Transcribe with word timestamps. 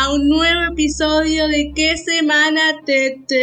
a 0.00 0.14
un 0.14 0.30
nuevo 0.30 0.72
episodio 0.72 1.46
de 1.46 1.72
¿Qué 1.74 1.94
semana 1.98 2.80
Tete? 2.86 3.36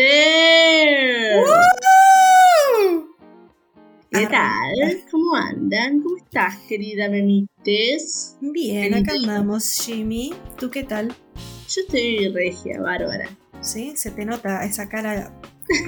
¿Qué 4.09 4.25
tal? 4.25 5.03
¿Cómo 5.11 5.35
andan? 5.35 6.01
¿Cómo 6.01 6.17
estás, 6.17 6.57
querida 6.67 7.09
Memites? 7.09 8.37
Bien, 8.41 8.95
acá 8.95 9.13
andamos, 9.13 9.71
Jimmy. 9.71 10.33
¿Tú 10.57 10.71
qué 10.71 10.81
tal? 10.81 11.09
Yo 11.69 11.81
estoy 11.81 12.29
regia, 12.29 12.81
bárbara. 12.81 13.29
Sí, 13.61 13.93
se 13.95 14.09
te 14.09 14.25
nota 14.25 14.65
esa 14.65 14.89
cara 14.89 15.31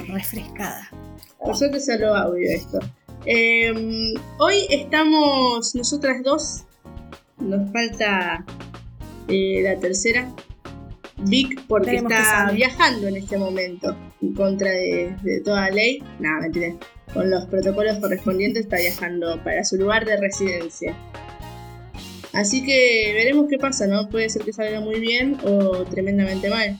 refrescada. 0.07 0.91
Por 1.39 1.57
suerte 1.57 1.79
solo 1.79 2.15
audio 2.15 2.47
esto. 2.47 2.77
Em, 3.25 4.13
hoy 4.37 4.67
estamos 4.69 5.73
nosotras 5.73 6.21
dos. 6.23 6.65
Nos 7.39 7.71
falta 7.71 8.45
eh, 9.27 9.61
la 9.63 9.79
tercera. 9.79 10.31
Vic, 11.21 11.63
porque 11.67 11.95
está 11.95 12.51
viajando 12.51 13.07
en 13.07 13.17
este 13.17 13.37
momento. 13.37 13.95
En 14.21 14.33
contra 14.33 14.71
de, 14.71 15.41
toda 15.43 15.69
ley. 15.69 16.03
Nada, 16.19 16.41
mentira. 16.41 16.75
Con 17.13 17.29
los 17.29 17.45
protocolos 17.45 17.97
correspondientes 17.97 18.63
está 18.63 18.77
viajando 18.77 19.41
para 19.43 19.63
su 19.63 19.77
lugar 19.77 20.05
de 20.05 20.17
residencia. 20.17 20.95
Así 22.33 22.63
que 22.63 23.11
veremos 23.15 23.47
qué 23.49 23.57
pasa, 23.57 23.87
¿no? 23.87 24.07
Puede 24.09 24.29
ser 24.29 24.43
que 24.43 24.53
salga 24.53 24.79
muy 24.79 24.99
bien 24.99 25.37
o 25.43 25.83
tremendamente 25.85 26.49
mal. 26.49 26.77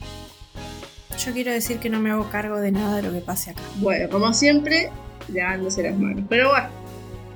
Yo 1.26 1.34
quiero 1.34 1.52
decir 1.52 1.80
que 1.80 1.90
no 1.90 2.00
me 2.00 2.12
hago 2.12 2.30
cargo 2.30 2.60
de 2.60 2.72
nada 2.72 2.98
de 2.98 3.04
lo 3.04 3.12
que 3.12 3.22
pase 3.22 3.52
acá. 3.52 3.62
Bueno, 3.78 4.10
como 4.10 4.34
siempre, 4.34 4.90
llevándose 5.28 5.84
las 5.84 5.98
manos. 5.98 6.26
Pero 6.30 6.50
bueno, 6.50 6.70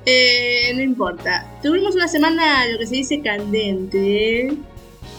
eh, 0.06 0.72
no 0.74 0.82
importa. 0.82 1.46
Tuvimos 1.62 1.94
una 1.94 2.08
semana, 2.08 2.66
lo 2.68 2.78
que 2.78 2.86
se 2.86 2.94
dice, 2.94 3.20
candente. 3.20 4.56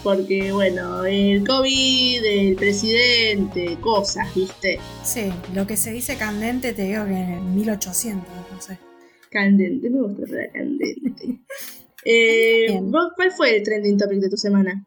Porque, 0.06 0.52
bueno, 0.52 1.04
el 1.04 1.44
COVID, 1.44 2.24
el 2.24 2.54
presidente, 2.54 3.76
cosas, 3.80 4.32
¿viste? 4.36 4.78
Sí, 5.02 5.32
lo 5.52 5.66
que 5.66 5.76
se 5.76 5.90
dice 5.90 6.16
candente 6.16 6.72
te 6.72 6.82
digo 6.82 7.06
que 7.06 7.10
en 7.10 7.56
1800, 7.56 8.24
no 8.52 8.60
sé. 8.60 8.78
Candente, 9.32 9.90
me 9.90 10.02
gusta 10.02 10.22
la 10.28 10.48
candente. 10.52 11.40
eh, 12.04 12.80
¿Cuál 13.16 13.32
fue 13.32 13.56
el 13.56 13.64
trending 13.64 13.98
topic 13.98 14.20
de 14.20 14.30
tu 14.30 14.36
semana? 14.36 14.86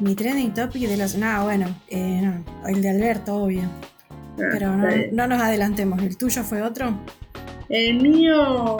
Mi 0.00 0.14
trending 0.14 0.54
topic 0.54 0.88
de 0.88 0.96
la 0.96 1.06
semana, 1.06 1.44
bueno, 1.44 1.66
eh, 1.88 2.22
no, 2.22 2.66
el 2.66 2.80
de 2.80 2.88
Alberto, 2.88 3.34
obvio. 3.34 3.64
Ah, 4.08 4.48
Pero 4.50 4.74
no, 5.12 5.26
nos 5.26 5.42
adelantemos, 5.42 6.02
¿el 6.02 6.16
tuyo 6.16 6.42
fue 6.42 6.62
otro? 6.62 6.98
El 7.68 8.00
mío. 8.00 8.78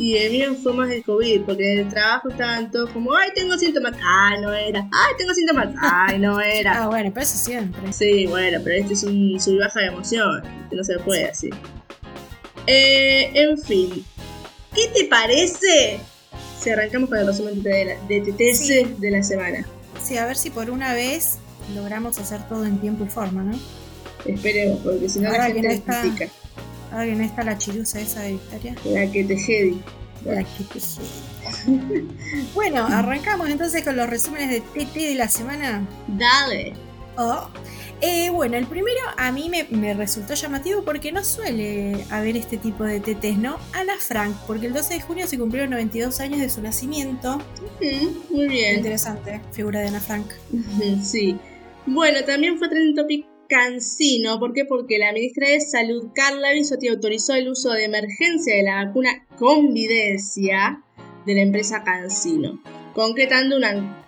Y 0.00 0.16
el 0.16 0.32
mío 0.32 0.54
fue 0.54 0.72
más 0.72 0.90
el 0.90 1.04
COVID, 1.04 1.42
porque 1.42 1.74
en 1.74 1.80
el 1.80 1.88
trabajo 1.90 2.30
estaban 2.30 2.70
todos 2.70 2.88
como, 2.88 3.14
ay, 3.14 3.32
tengo 3.34 3.58
síntomas, 3.58 3.92
ay, 4.02 4.40
no 4.40 4.50
era, 4.50 4.80
ay, 4.80 5.14
tengo 5.18 5.34
síntomas, 5.34 5.74
ay, 5.78 6.18
no 6.18 6.40
era. 6.40 6.84
ah, 6.84 6.86
bueno, 6.88 7.10
pero 7.12 7.22
eso 7.22 7.36
siempre. 7.36 7.92
Sí, 7.92 8.26
bueno, 8.26 8.60
pero 8.64 8.76
este 8.76 8.94
es 8.94 9.02
un 9.02 9.38
sub 9.38 9.58
baja 9.58 9.78
de 9.80 9.86
emoción, 9.88 10.42
que 10.70 10.76
no 10.76 10.84
se 10.84 10.98
puede 11.00 11.26
así. 11.26 11.50
Eh, 12.66 13.30
en 13.34 13.58
fin, 13.58 14.02
¿qué 14.74 14.88
te 14.94 15.04
parece 15.04 16.00
si 16.58 16.70
arrancamos 16.70 17.10
con 17.10 17.18
el 17.18 17.26
resumen 17.26 17.62
de, 17.62 17.84
la, 17.84 18.06
de 18.06 18.20
TTS 18.22 18.98
de 18.98 19.10
la 19.10 19.22
semana? 19.22 19.66
Sí, 20.02 20.16
a 20.16 20.24
ver 20.24 20.38
si 20.38 20.48
por 20.48 20.70
una 20.70 20.94
vez 20.94 21.36
logramos 21.74 22.18
hacer 22.18 22.40
todo 22.48 22.64
en 22.64 22.78
tiempo 22.78 23.04
y 23.04 23.08
forma, 23.08 23.42
¿no? 23.42 23.52
Esperemos, 24.24 24.80
porque 24.82 25.10
si 25.10 25.20
no 25.20 25.30
la 25.30 25.44
gente 25.44 25.60
no 25.60 25.74
está, 25.74 26.02
Ahora 26.90 27.06
que 27.06 27.14
no 27.14 27.24
está 27.24 27.44
la 27.44 27.58
chirusa 27.58 28.00
esa 28.00 28.22
de 28.22 28.32
Victoria. 28.32 28.74
La 28.84 29.10
que 29.10 29.24
te 29.24 29.36
jedi. 29.36 29.80
La 30.24 30.42
que 30.44 30.64
te 30.64 30.80
bueno, 32.54 32.86
arrancamos 32.86 33.48
entonces 33.48 33.82
con 33.82 33.96
los 33.96 34.08
resúmenes 34.08 34.50
de 34.50 34.60
TT 34.60 34.94
de 34.94 35.14
la 35.14 35.28
semana. 35.28 35.86
Dale. 36.06 36.74
Oh. 37.16 37.48
Eh, 38.02 38.30
bueno, 38.30 38.56
el 38.56 38.66
primero 38.66 38.98
a 39.18 39.30
mí 39.30 39.50
me, 39.50 39.94
resultó 39.94 40.32
llamativo 40.34 40.82
porque 40.84 41.12
no 41.12 41.22
suele 41.22 42.04
haber 42.10 42.36
este 42.36 42.56
tipo 42.56 42.84
de 42.84 43.00
TTs, 43.00 43.36
¿no? 43.36 43.58
Ana 43.74 43.94
Frank, 43.98 44.34
porque 44.46 44.66
el 44.66 44.72
12 44.72 44.94
de 44.94 45.00
junio 45.02 45.26
se 45.26 45.38
cumplieron 45.38 45.70
92 45.70 46.18
años 46.20 46.40
de 46.40 46.48
su 46.48 46.62
nacimiento. 46.62 47.42
muy 48.30 48.48
bien. 48.48 48.76
Interesante, 48.76 49.42
figura 49.52 49.80
de 49.80 49.88
Ana 49.88 50.00
Frank. 50.00 50.26
sí. 51.02 51.36
Bueno, 51.86 52.24
también 52.24 52.58
fue 52.58 52.68
trending 52.68 52.94
topic 52.94 53.29
Cancino. 53.50 54.38
¿Por 54.38 54.54
qué? 54.54 54.64
Porque 54.64 54.98
la 54.98 55.12
ministra 55.12 55.48
de 55.48 55.60
Salud, 55.60 56.10
Carla 56.14 56.52
Bisotti, 56.52 56.88
autorizó 56.88 57.34
el 57.34 57.48
uso 57.48 57.72
de 57.72 57.84
emergencia 57.84 58.54
de 58.54 58.62
la 58.62 58.84
vacuna 58.84 59.26
Convidencia 59.36 60.82
de 61.26 61.34
la 61.34 61.42
empresa 61.42 61.82
Cancino, 61.82 62.62
concretando 62.94 63.56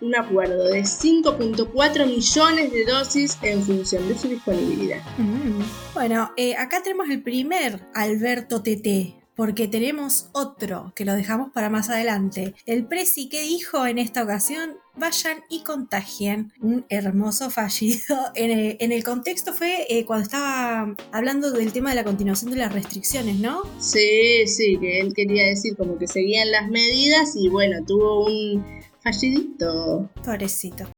un 0.00 0.14
acuerdo 0.14 0.68
de 0.68 0.82
5.4 0.82 2.06
millones 2.06 2.72
de 2.72 2.84
dosis 2.84 3.36
en 3.42 3.62
función 3.62 4.08
de 4.08 4.16
su 4.16 4.28
disponibilidad. 4.28 5.00
Mm. 5.18 5.62
Bueno, 5.92 6.30
eh, 6.36 6.54
acá 6.56 6.82
tenemos 6.82 7.10
el 7.10 7.22
primer 7.22 7.80
Alberto 7.94 8.62
TT, 8.62 9.21
porque 9.36 9.68
tenemos 9.68 10.28
otro 10.32 10.92
que 10.94 11.04
lo 11.04 11.14
dejamos 11.14 11.50
para 11.52 11.70
más 11.70 11.90
adelante. 11.90 12.54
El 12.66 12.86
Prezi 12.86 13.28
que 13.28 13.42
dijo 13.42 13.86
en 13.86 13.98
esta 13.98 14.22
ocasión, 14.22 14.76
vayan 14.96 15.38
y 15.48 15.62
contagien. 15.62 16.52
Un 16.60 16.84
hermoso 16.88 17.50
fallido. 17.50 18.16
En 18.34 18.92
el, 18.92 19.04
contexto 19.04 19.52
fue 19.52 19.86
eh, 19.88 20.04
cuando 20.04 20.24
estaba 20.24 20.94
hablando 21.12 21.50
del 21.50 21.72
tema 21.72 21.90
de 21.90 21.96
la 21.96 22.04
continuación 22.04 22.50
de 22.50 22.58
las 22.58 22.72
restricciones, 22.72 23.38
¿no? 23.38 23.62
Sí, 23.78 24.46
sí, 24.46 24.78
que 24.78 25.00
él 25.00 25.14
quería 25.14 25.46
decir 25.46 25.76
como 25.76 25.98
que 25.98 26.06
seguían 26.06 26.50
las 26.50 26.68
medidas 26.68 27.34
y 27.36 27.48
bueno, 27.48 27.84
tuvo 27.86 28.26
un 28.26 28.64
fallidito. 29.00 30.10
Pobrecito. 30.24 30.88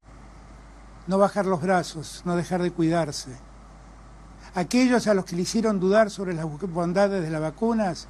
No 1.06 1.18
bajar 1.18 1.46
los 1.46 1.60
brazos, 1.60 2.22
no 2.24 2.36
dejar 2.36 2.62
de 2.62 2.70
cuidarse. 2.70 3.30
Aquellos 4.54 5.06
a 5.06 5.14
los 5.14 5.24
que 5.24 5.36
le 5.36 5.42
hicieron 5.42 5.80
dudar 5.80 6.10
sobre 6.10 6.32
las 6.32 6.46
bondades 6.46 7.22
de 7.22 7.30
las 7.30 7.40
vacunas, 7.40 8.08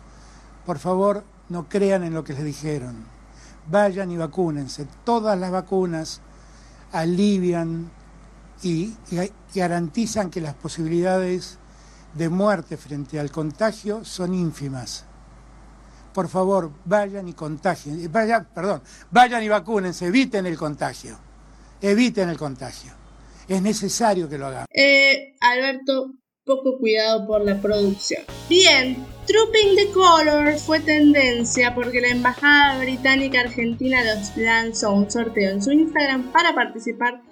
por 0.67 0.79
favor, 0.79 1.25
no 1.49 1.69
crean 1.69 2.05
en 2.05 2.15
lo 2.15 2.25
que 2.25 2.33
les 2.33 2.45
dijeron. 2.45 3.05
Vayan 3.71 4.11
y 4.11 4.17
vacúnense. 4.17 4.87
Todas 5.05 5.39
las 5.39 5.51
vacunas 5.51 6.21
alivian 6.93 7.91
y, 8.63 8.95
garantizan 9.55 10.31
que 10.31 10.41
las 10.41 10.55
posibilidades 10.55 11.59
de 12.15 12.29
muerte 12.29 12.77
frente 12.77 13.21
al 13.21 13.31
contagio 13.31 14.05
son 14.05 14.35
ínfimas. 14.35 15.05
Por 16.13 16.29
favor, 16.29 16.71
vayan 16.85 17.27
y 17.29 17.33
contagien, 17.33 18.11
vayan, 18.13 18.49
perdón, 18.55 18.83
vayan 19.11 19.43
y 19.43 19.49
vacúnense, 19.49 20.07
eviten 20.07 20.47
el 20.47 20.57
contagio, 20.57 21.19
eviten 21.81 22.29
el 22.29 22.39
contagio. 22.39 22.93
Es 23.49 23.61
necesario 23.61 24.29
que 24.29 24.39
lo 24.39 24.47
hagan. 24.47 24.67
Eh, 24.71 25.35
Alberto, 25.41 26.13
poco 26.45 26.79
cuidado 26.79 27.27
por 27.27 27.45
la 27.45 27.61
producción. 27.61 28.23
Bien, 28.49 29.05
Trooping 29.27 29.77
the 29.77 29.91
Colors 29.93 30.65
fue 30.65 30.81
tendencia 30.81 31.75
porque 31.75 32.01
la 32.03 32.09
Embajada 32.09 32.79
Británica 32.81 33.41
Argentina 33.41 34.05
los 34.05 34.37
lanzó 34.37 34.93
un 34.93 35.11
sorteo 35.11 35.51
en 35.51 35.63
su 35.63 35.73
Instagram 35.73 36.31
para 36.31 36.55
participar 36.55 37.23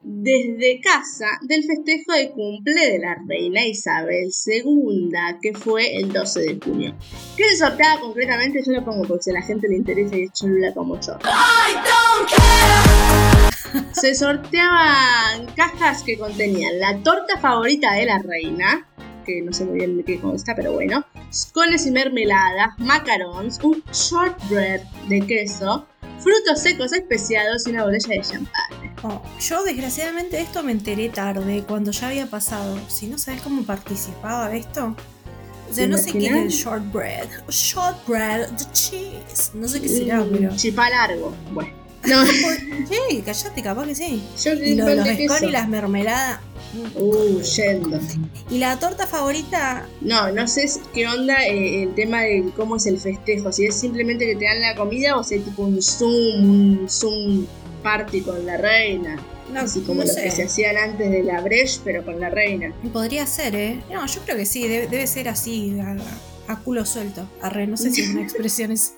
desde 0.00 0.80
casa 0.80 1.26
del 1.42 1.64
festejo 1.64 2.12
de 2.12 2.30
cumple 2.30 2.92
de 2.92 2.98
la 2.98 3.16
reina 3.26 3.66
Isabel 3.66 4.30
II, 4.46 5.10
que 5.42 5.52
fue 5.52 5.96
el 5.96 6.12
12 6.12 6.40
de 6.40 6.60
junio. 6.62 6.94
¿Qué 7.36 7.44
se 7.44 7.56
sorteaba 7.56 8.00
concretamente? 8.00 8.62
Yo 8.64 8.72
lo 8.72 8.84
pongo 8.84 9.04
porque 9.06 9.24
si 9.24 9.30
a 9.30 9.34
la 9.34 9.42
gente 9.42 9.68
le 9.68 9.76
interesa 9.76 10.16
y 10.16 10.24
es 10.24 10.32
chulula 10.32 10.72
como 10.72 10.98
yo. 10.98 11.18
Se 13.92 14.14
sorteaban 14.14 15.46
cajas 15.56 16.02
que 16.04 16.16
contenían 16.18 16.78
la 16.78 17.02
torta 17.02 17.38
favorita 17.38 17.94
de 17.94 18.06
la 18.06 18.18
reina, 18.18 18.86
que 19.24 19.42
no 19.42 19.52
sé 19.52 19.64
muy 19.64 19.78
bien 19.78 19.96
de 19.96 20.04
qué 20.04 20.20
consta, 20.20 20.54
pero 20.54 20.72
bueno, 20.72 21.04
cones 21.52 21.86
y 21.86 21.90
mermeladas, 21.90 22.78
macarons, 22.78 23.58
un 23.62 23.82
shortbread 23.92 24.82
de 25.08 25.20
queso, 25.26 25.86
frutos 26.20 26.60
secos 26.60 26.92
especiados 26.92 27.66
y 27.66 27.70
una 27.70 27.84
botella 27.84 28.08
de 28.08 28.20
champán. 28.20 28.84
Oh, 29.02 29.20
yo 29.38 29.62
desgraciadamente 29.64 30.40
esto 30.40 30.62
me 30.62 30.72
enteré 30.72 31.10
tarde, 31.10 31.62
cuando 31.66 31.90
ya 31.90 32.08
había 32.08 32.26
pasado. 32.26 32.78
Si 32.88 33.06
no 33.06 33.18
sabes 33.18 33.42
cómo 33.42 33.62
participaba 33.64 34.54
esto. 34.54 34.96
O 35.70 35.74
sea, 35.74 35.86
no 35.86 35.98
sé 35.98 36.12
qué 36.12 36.26
es 36.26 36.32
el 36.32 36.48
shortbread. 36.48 37.28
Shortbread, 37.48 38.48
the 38.56 38.64
cheese. 38.72 39.50
No 39.54 39.68
sé 39.68 39.80
qué 39.82 39.88
será, 39.88 40.20
mm, 40.20 40.30
pero. 40.30 40.56
Chipa 40.56 40.88
largo. 40.88 41.34
Bueno. 41.52 41.70
No. 42.06 42.24
sí, 42.26 43.22
callate, 43.24 43.62
capaz 43.62 43.86
que 43.86 43.94
sí. 43.94 44.22
y 44.62 44.74
lo 44.74 44.94
los 44.94 45.06
scones 45.06 45.42
y 45.42 45.50
las 45.50 45.68
mermeladas. 45.68 46.40
Uh, 46.96 47.40
yendo. 47.40 47.98
¿Y 48.50 48.58
la 48.58 48.78
torta 48.78 49.06
favorita? 49.06 49.86
No, 50.00 50.30
no 50.32 50.46
sé 50.48 50.68
qué 50.92 51.06
onda 51.06 51.44
eh, 51.46 51.84
el 51.84 51.94
tema 51.94 52.22
de 52.22 52.50
cómo 52.56 52.76
es 52.76 52.86
el 52.86 52.98
festejo. 52.98 53.52
Si 53.52 53.66
es 53.66 53.74
simplemente 53.74 54.26
que 54.26 54.36
te 54.36 54.44
dan 54.44 54.60
la 54.60 54.74
comida 54.74 55.16
o 55.16 55.22
si 55.22 55.36
es 55.36 55.44
tipo 55.44 55.62
un 55.62 55.80
Zoom, 55.80 56.80
un 56.80 56.88
Zoom 56.88 57.46
party 57.82 58.22
con 58.22 58.44
la 58.44 58.56
reina. 58.56 59.16
No, 59.52 59.60
Así 59.60 59.80
como 59.82 60.02
lo 60.02 60.14
que 60.14 60.30
se 60.30 60.44
hacían 60.44 60.76
antes 60.76 61.10
de 61.10 61.22
la 61.22 61.40
Breche, 61.40 61.80
pero 61.84 62.04
con 62.04 62.18
la 62.18 62.30
reina. 62.30 62.74
Podría 62.92 63.26
ser, 63.26 63.54
¿eh? 63.54 63.84
No, 63.92 64.04
yo 64.06 64.20
creo 64.22 64.36
que 64.36 64.46
sí, 64.46 64.66
debe, 64.66 65.06
ser 65.06 65.28
así, 65.28 65.78
a, 66.48 66.60
culo 66.60 66.84
suelto. 66.86 67.28
Arre, 67.42 67.66
no 67.66 67.76
sé 67.76 67.90
si 67.90 68.02
es 68.02 68.10
una 68.10 68.22
expresión 68.24 68.72
eso. 68.72 68.92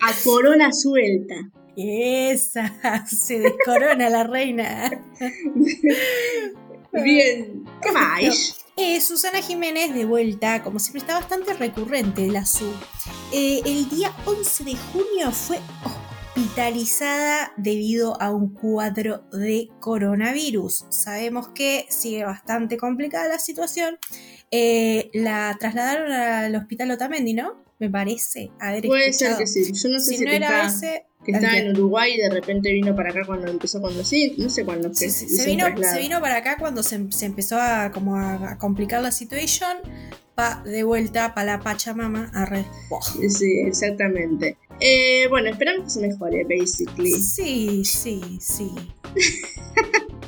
a 0.00 0.12
corona 0.24 0.72
suelta. 0.72 1.34
Esa, 1.76 3.06
se 3.06 3.40
descorona 3.40 4.08
la 4.08 4.24
reina. 4.24 5.04
Bien, 6.92 7.64
¿qué 7.82 7.92
más? 7.92 8.64
Eh, 8.76 9.00
Susana 9.00 9.42
Jiménez 9.42 9.92
de 9.92 10.04
vuelta, 10.04 10.62
como 10.62 10.78
siempre 10.78 11.00
está 11.00 11.14
bastante 11.14 11.52
recurrente 11.52 12.26
la 12.28 12.46
SU. 12.46 12.72
Eh, 13.32 13.60
el 13.64 13.88
día 13.90 14.14
11 14.24 14.64
de 14.64 14.76
junio 14.76 15.30
fue 15.32 15.58
hospitalizada 15.84 17.52
debido 17.56 18.20
a 18.22 18.30
un 18.30 18.54
cuadro 18.54 19.24
de 19.32 19.68
coronavirus. 19.80 20.86
Sabemos 20.90 21.48
que 21.48 21.86
sigue 21.90 22.24
bastante 22.24 22.78
complicada 22.78 23.28
la 23.28 23.38
situación. 23.38 23.98
Eh, 24.50 25.10
la 25.12 25.56
trasladaron 25.60 26.10
al 26.10 26.54
hospital 26.54 26.92
Otamendi, 26.92 27.34
¿no? 27.34 27.67
Me 27.78 27.88
parece 27.90 28.50
haber 28.60 28.86
Puede 28.86 29.08
escuchado. 29.08 29.36
ser 29.36 29.44
que 29.44 29.46
sí. 29.46 29.72
Yo 29.72 29.88
no 29.90 30.00
sé 30.00 30.10
Si 30.10 30.16
si, 30.18 30.24
no 30.24 30.30
era 30.32 30.66
está, 30.66 30.66
ese, 30.66 31.06
que 31.24 31.32
estaba 31.32 31.56
en 31.58 31.70
Uruguay 31.70 32.14
y 32.14 32.18
de 32.18 32.30
repente 32.30 32.72
vino 32.72 32.94
para 32.96 33.10
acá 33.10 33.20
cuando 33.26 33.48
empezó 33.50 33.78
a 33.78 33.82
conducir. 33.82 34.34
No 34.38 34.50
sé 34.50 34.64
cuándo 34.64 34.92
Sí, 34.92 35.10
sí, 35.10 35.28
se, 35.28 35.42
un 35.42 35.46
vino, 35.46 35.66
se 35.82 35.98
vino 36.00 36.20
para 36.20 36.36
acá 36.38 36.56
cuando 36.58 36.82
se, 36.82 37.10
se 37.12 37.26
empezó 37.26 37.60
a, 37.60 37.90
como 37.92 38.16
a, 38.16 38.52
a 38.52 38.58
complicar 38.58 39.00
la 39.02 39.12
situación. 39.12 39.76
Pa, 40.34 40.62
de 40.64 40.84
vuelta 40.84 41.34
para 41.34 41.56
la 41.56 41.60
Pachamama. 41.60 42.30
Arre. 42.34 42.64
Buah. 42.90 43.02
Sí, 43.28 43.60
exactamente. 43.66 44.56
Eh, 44.80 45.26
bueno, 45.28 45.50
esperamos 45.50 45.84
que 45.84 45.90
se 45.90 46.00
mejore, 46.06 46.44
basically. 46.44 47.12
Sí, 47.12 47.84
sí, 47.84 48.38
sí. 48.40 48.70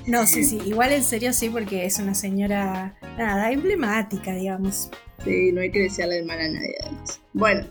No, 0.06 0.26
sí, 0.26 0.42
sí. 0.44 0.58
Igual 0.64 0.92
en 0.92 1.04
serio 1.04 1.32
sí, 1.32 1.50
porque 1.50 1.84
es 1.84 1.98
una 1.98 2.14
señora, 2.14 2.96
nada, 3.16 3.52
emblemática, 3.52 4.34
digamos. 4.34 4.90
Sí, 5.24 5.52
no 5.52 5.60
hay 5.60 5.70
que 5.70 5.80
desearle 5.80 6.18
el 6.18 6.24
mal 6.24 6.40
a 6.40 6.48
nadie, 6.48 6.74
además. 6.82 7.20
Bueno, 7.32 7.66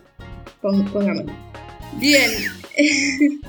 pon- 0.62 0.86
pongámoslo. 0.92 1.32
Bien. 2.00 2.30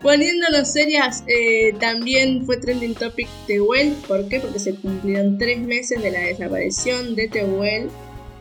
Poniéndonos 0.00 0.72
serias, 0.72 1.24
eh, 1.26 1.74
también 1.78 2.44
fue 2.46 2.56
trending 2.56 2.94
topic 2.94 3.28
Tehuel. 3.46 3.92
¿Por 4.08 4.28
qué? 4.28 4.40
Porque 4.40 4.58
se 4.58 4.74
cumplieron 4.74 5.38
tres 5.38 5.58
meses 5.60 6.02
de 6.02 6.10
la 6.10 6.20
desaparición 6.20 7.14
de 7.16 7.28
Tehuel, 7.28 7.88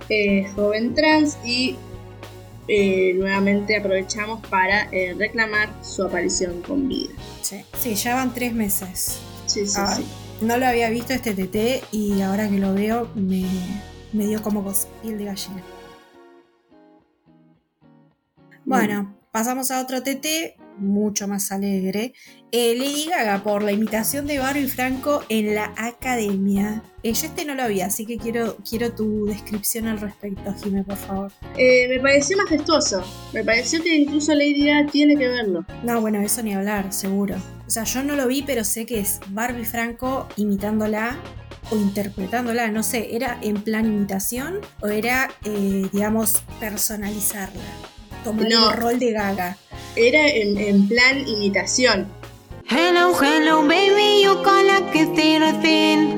eh, 0.09 0.47
joven 0.55 0.93
trans, 0.95 1.37
y 1.45 1.75
eh, 2.67 3.13
nuevamente 3.15 3.75
aprovechamos 3.77 4.45
para 4.47 4.89
eh, 4.91 5.15
reclamar 5.17 5.69
su 5.83 6.03
aparición 6.03 6.61
con 6.61 6.87
vida. 6.87 7.09
Sí, 7.41 7.61
sí, 7.79 7.95
ya 7.95 8.15
van 8.15 8.33
tres 8.33 8.53
meses. 8.53 9.19
Sí, 9.45 9.65
sí, 9.65 9.73
Ah, 9.77 9.93
sí. 9.95 10.05
No 10.41 10.57
lo 10.57 10.67
había 10.67 10.89
visto 10.89 11.13
este 11.13 11.33
TT 11.33 11.83
y 11.91 12.21
ahora 12.21 12.47
que 12.49 12.57
lo 12.59 12.73
veo 12.73 13.09
me, 13.15 13.43
me 14.13 14.25
dio 14.25 14.41
como 14.41 14.63
cos- 14.63 14.87
piel 15.01 15.17
de 15.17 15.25
gallina. 15.25 15.63
Bueno, 18.65 19.15
pasamos 19.31 19.71
a 19.71 19.81
otro 19.81 20.03
TT, 20.03 20.55
mucho 20.77 21.27
más 21.27 21.51
alegre. 21.51 22.13
Eh, 22.51 22.75
Lady 22.77 23.05
Gaga 23.07 23.43
por 23.43 23.63
la 23.63 23.71
imitación 23.71 24.27
de 24.27 24.39
Barbie 24.39 24.67
Franco 24.67 25.23
en 25.29 25.55
la 25.55 25.73
academia. 25.77 26.83
Eh, 27.03 27.13
yo 27.13 27.27
este 27.27 27.45
no 27.45 27.55
lo 27.55 27.67
vi, 27.67 27.81
así 27.81 28.05
que 28.05 28.17
quiero, 28.17 28.57
quiero 28.67 28.93
tu 28.93 29.25
descripción 29.25 29.87
al 29.87 29.99
respecto, 29.99 30.53
Jimé, 30.61 30.83
por 30.83 30.97
favor. 30.97 31.31
Eh, 31.57 31.87
me 31.89 31.99
pareció 31.99 32.37
majestuoso. 32.37 33.01
Me 33.33 33.43
pareció 33.43 33.81
que 33.81 33.95
incluso 33.95 34.33
Lady 34.35 34.65
Gaga 34.67 34.91
tiene 34.91 35.15
que 35.17 35.27
verlo. 35.27 35.65
No, 35.83 35.99
bueno, 36.01 36.19
eso 36.21 36.43
ni 36.43 36.53
hablar, 36.53 36.93
seguro. 36.93 37.37
O 37.65 37.69
sea, 37.69 37.83
yo 37.85 38.03
no 38.03 38.15
lo 38.15 38.27
vi, 38.27 38.43
pero 38.43 38.63
sé 38.63 38.85
que 38.85 38.99
es 38.99 39.19
Barbie 39.29 39.65
Franco 39.65 40.27
imitándola 40.37 41.17
o 41.71 41.75
interpretándola, 41.75 42.69
no 42.69 42.83
sé, 42.83 43.15
¿era 43.15 43.37
en 43.41 43.61
plan 43.61 43.85
imitación 43.85 44.59
o 44.81 44.87
era, 44.87 45.29
eh, 45.45 45.87
digamos, 45.91 46.41
personalizarla? 46.59 47.61
Tomar 48.23 48.47
No. 48.49 48.71
el 48.71 48.77
rol 48.77 48.99
de 48.99 49.11
Gaga. 49.13 49.57
Era 49.95 50.27
en, 50.27 50.57
en 50.57 50.87
plan 50.87 51.27
imitación. 51.27 52.07
Hello, 52.69 53.13
hello, 53.19 53.61
baby, 53.63 54.21
you 54.23 54.35
gonna 54.43 54.81
get 54.93 55.17
it 55.17 55.41
a 55.41 55.53
thing. 55.61 56.17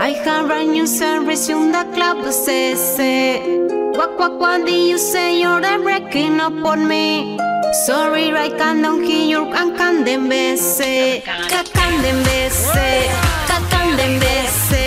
I 0.00 0.14
have 0.24 0.50
a 0.50 0.64
new 0.64 0.86
service 0.86 1.48
in 1.48 1.70
the 1.70 1.84
club, 1.94 2.24
say, 2.32 2.74
What, 3.94 4.18
what, 4.18 4.38
what 4.40 4.66
do 4.66 4.72
you 4.72 4.98
say? 4.98 5.40
You're 5.40 5.60
breaking 5.82 6.40
up 6.40 6.54
on 6.64 6.88
me. 6.88 7.38
Sorry, 7.86 8.32
I 8.32 8.48
can't 8.50 8.84
hear 9.04 9.26
you, 9.26 9.52
can 9.52 9.76
can 9.76 10.04
dem 10.04 10.28
bese. 10.28 11.22
Can 11.24 12.02
dem 12.02 12.22
bese. 12.24 13.08
Can 13.70 13.96
dem 13.96 14.18
bese. 14.18 14.81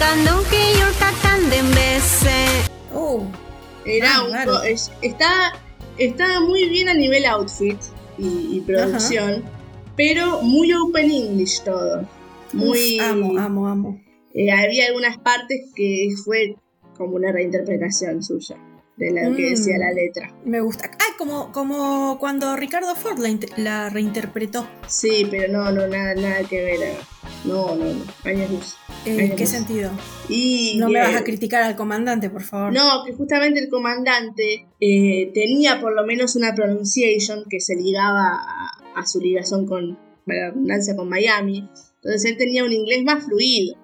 Can 0.00 1.50
dem 1.50 1.66
bese. 1.74 2.44
Oh, 2.94 3.22
Era 3.84 4.08
Ah, 4.16 4.24
un 4.24 4.66
es- 4.66 4.90
está, 5.02 5.52
está 5.98 6.40
muy 6.40 6.68
bien 6.70 6.88
a 6.88 6.94
nivel 6.94 7.24
outfit 7.26 7.78
y, 8.18 8.56
y 8.56 8.60
producción, 8.62 9.44
pero 9.96 10.40
muy 10.42 10.72
open 10.72 11.10
English 11.10 11.62
todo. 11.64 12.06
Muy, 12.52 12.98
uf, 12.98 13.06
amo, 13.06 13.38
amo, 13.38 13.66
amo. 13.66 14.00
eh, 14.34 14.50
había 14.50 14.86
algunas 14.86 15.18
partes 15.18 15.70
que 15.74 16.08
fue 16.24 16.56
como 16.96 17.16
una 17.16 17.30
reinterpretación 17.32 18.22
suya 18.22 18.56
de 19.00 19.10
lo 19.30 19.34
que 19.36 19.46
Mm. 19.46 19.50
decía 19.50 19.78
la 19.78 19.92
letra. 19.92 20.32
Me 20.44 20.60
gusta. 20.60 20.90
Ah, 20.98 21.14
como, 21.18 21.50
como 21.52 22.18
cuando 22.20 22.54
Ricardo 22.56 22.94
Ford 22.94 23.18
la, 23.18 23.28
inter- 23.28 23.50
la 23.58 23.88
reinterpretó. 23.88 24.66
Sí, 24.86 25.26
pero 25.30 25.50
no, 25.52 25.72
no, 25.72 25.86
nada, 25.86 26.14
nada 26.14 26.44
que 26.48 26.62
ver. 26.62 26.82
eh. 26.82 26.96
No, 27.44 27.74
no, 27.74 27.84
no. 27.86 28.04
Años 28.24 28.50
luz. 28.50 28.76
¿En 29.06 29.18
Años 29.18 29.34
qué 29.36 29.42
luz. 29.44 29.48
sentido? 29.50 29.90
Y 30.28 30.76
No 30.78 30.88
me 30.90 30.98
vas 31.00 31.14
a 31.16 31.24
criticar 31.24 31.62
al 31.62 31.74
comandante, 31.76 32.28
por 32.28 32.42
favor. 32.42 32.72
No, 32.74 33.02
que 33.06 33.12
justamente 33.14 33.60
el 33.60 33.70
comandante 33.70 34.66
eh, 34.80 35.30
tenía 35.32 35.80
por 35.80 35.94
lo 35.96 36.04
menos 36.04 36.36
una 36.36 36.54
pronunciation 36.54 37.44
que 37.48 37.60
se 37.60 37.76
ligaba 37.76 38.34
a, 38.34 39.00
a 39.00 39.06
su 39.06 39.18
ligación 39.20 39.66
con, 39.66 39.98
para 40.26 40.38
la 40.40 40.50
redundancia, 40.50 40.94
con 40.94 41.08
Miami. 41.08 41.68
Entonces 42.02 42.30
él 42.30 42.36
tenía 42.36 42.64
un 42.64 42.72
inglés 42.72 43.02
más 43.04 43.24
fluido. 43.24 43.76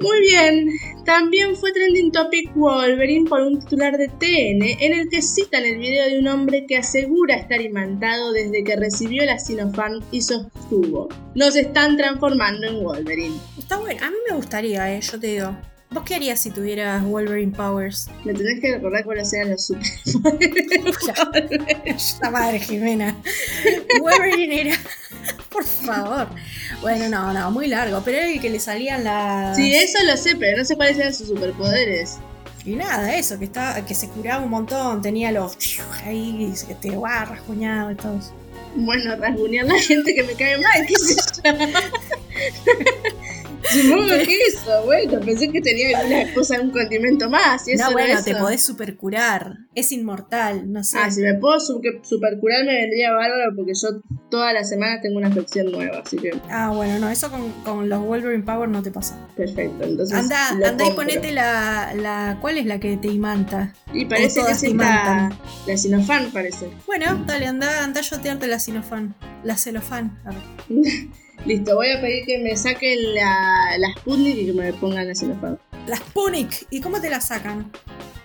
Muy 0.00 0.20
bien, 0.22 0.68
también 1.04 1.56
fue 1.56 1.72
trending 1.72 2.10
topic 2.10 2.52
Wolverine 2.54 3.28
por 3.28 3.42
un 3.42 3.60
titular 3.60 3.96
de 3.96 4.08
TN 4.08 4.84
en 4.84 4.92
el 4.92 5.08
que 5.08 5.22
citan 5.22 5.64
el 5.64 5.78
video 5.78 6.06
de 6.06 6.18
un 6.18 6.26
hombre 6.26 6.66
que 6.66 6.76
asegura 6.76 7.36
estar 7.36 7.60
imantado 7.60 8.32
desde 8.32 8.64
que 8.64 8.76
recibió 8.76 9.24
la 9.24 9.38
Sinopharm 9.38 10.02
y 10.10 10.22
sostuvo. 10.22 11.08
Nos 11.34 11.54
están 11.54 11.96
transformando 11.96 12.66
en 12.66 12.82
Wolverine. 12.82 13.36
Está 13.56 13.78
bueno. 13.78 14.04
A 14.04 14.10
mí 14.10 14.16
me 14.28 14.36
gustaría, 14.36 14.94
eh, 14.94 15.00
yo 15.00 15.20
te 15.20 15.26
digo. 15.28 15.56
¿Vos 15.94 16.02
qué 16.02 16.16
harías 16.16 16.40
si 16.40 16.50
tuvieras 16.50 17.04
Wolverine 17.04 17.52
Powers? 17.52 18.10
Me 18.24 18.34
tenés 18.34 18.60
que 18.60 18.74
recordar 18.74 19.04
cuáles 19.04 19.32
eran 19.32 19.50
los 19.50 19.64
super. 19.64 19.86
La 22.20 22.30
madre 22.30 22.58
Jimena. 22.58 23.16
Wolverine 24.00 24.60
era. 24.60 24.76
Por 25.50 25.64
favor. 25.64 26.30
Bueno, 26.84 27.08
no, 27.08 27.32
no, 27.32 27.50
muy 27.50 27.66
largo. 27.66 28.02
Pero 28.04 28.18
era 28.18 28.30
el 28.30 28.38
que 28.42 28.50
le 28.50 28.60
salían 28.60 29.04
las. 29.04 29.56
Sí, 29.56 29.74
eso 29.74 29.96
lo 30.04 30.18
sé, 30.18 30.36
pero 30.36 30.58
no 30.58 30.66
sé 30.66 30.76
cuáles 30.76 30.98
eran 30.98 31.14
sus 31.14 31.28
superpoderes. 31.28 32.18
Y 32.66 32.76
nada, 32.76 33.16
eso, 33.16 33.38
que 33.38 33.46
estaba, 33.46 33.82
que 33.86 33.94
se 33.94 34.06
curaba 34.10 34.44
un 34.44 34.50
montón, 34.50 35.00
tenía 35.00 35.32
los 35.32 35.56
ahí, 36.04 36.52
que 36.68 36.74
te 36.74 36.90
guau, 36.90 37.24
rasguñado 37.26 37.90
y 37.90 37.94
todo 37.94 38.18
eso. 38.18 38.34
Bueno, 38.76 39.16
rasguñar 39.16 39.64
la 39.64 39.80
gente 39.80 40.14
que 40.14 40.24
me 40.24 40.34
cae 40.34 40.58
mal, 40.58 40.86
qué 40.86 40.94
sé 40.94 41.16
yo. 41.42 41.42
Que 43.74 44.38
eso, 44.48 44.84
bueno, 44.84 45.20
pensé 45.20 45.50
que 45.50 45.60
tenía 45.60 45.98
alguna 45.98 46.32
cosa, 46.34 46.60
un 46.60 46.70
condimento 46.70 47.28
más. 47.28 47.66
Y 47.68 47.72
eso 47.72 47.84
No, 47.86 47.92
bueno, 47.92 48.14
eso. 48.14 48.24
te 48.24 48.34
podés 48.36 48.64
supercurar. 48.64 49.56
Es 49.74 49.90
inmortal, 49.92 50.72
no 50.72 50.84
sé. 50.84 50.98
Ah, 50.98 51.10
si 51.10 51.20
me 51.20 51.34
puedo 51.34 51.58
supercurar 51.60 52.64
me 52.64 52.74
vendría 52.74 53.12
bárbaro 53.12 53.52
porque 53.56 53.72
yo 53.74 53.88
toda 54.30 54.52
la 54.52 54.64
semana 54.64 55.00
tengo 55.00 55.18
una 55.18 55.28
afección 55.28 55.70
nueva, 55.72 56.00
así 56.04 56.16
que 56.16 56.30
Ah, 56.50 56.70
bueno, 56.74 56.98
no, 56.98 57.08
eso 57.10 57.30
con, 57.30 57.50
con 57.64 57.88
los 57.88 58.00
Wolverine 58.00 58.44
Power 58.44 58.68
no 58.68 58.82
te 58.82 58.90
pasa. 58.90 59.18
perfecto. 59.36 59.84
Entonces 59.84 60.16
Anda, 60.16 60.86
y 60.88 60.92
ponete 60.92 61.32
la, 61.32 61.92
la. 61.94 62.38
¿Cuál 62.40 62.58
es 62.58 62.66
la 62.66 62.78
que 62.78 62.96
te 62.96 63.08
imanta? 63.08 63.74
Y 63.92 64.04
parece 64.04 64.36
que 64.36 64.40
todas 64.42 64.62
es 64.62 64.70
esta, 64.70 65.30
la 65.66 65.76
Sinofan, 65.76 66.30
parece. 66.32 66.70
Bueno, 66.86 67.24
dale, 67.26 67.46
anda, 67.46 67.82
anda 67.84 68.00
a 68.00 68.02
yotearte 68.04 68.46
la 68.46 68.58
Sinofan. 68.58 69.14
La 69.42 69.56
celofán. 69.56 70.18
Arre. 70.24 70.38
Listo, 71.46 71.76
voy 71.76 71.90
a 71.90 72.00
pedir 72.00 72.24
que 72.24 72.38
me 72.38 72.56
saquen 72.56 73.14
la, 73.14 73.76
la 73.78 73.88
Sputnik 73.98 74.36
y 74.36 74.46
que 74.46 74.52
me 74.52 74.72
pongan 74.72 75.08
la 75.08 75.14
Sinofan. 75.14 75.58
La 75.86 75.96
Spunic. 75.96 76.66
¿Y 76.70 76.80
cómo 76.80 77.00
te 77.00 77.10
la 77.10 77.20
sacan? 77.20 77.70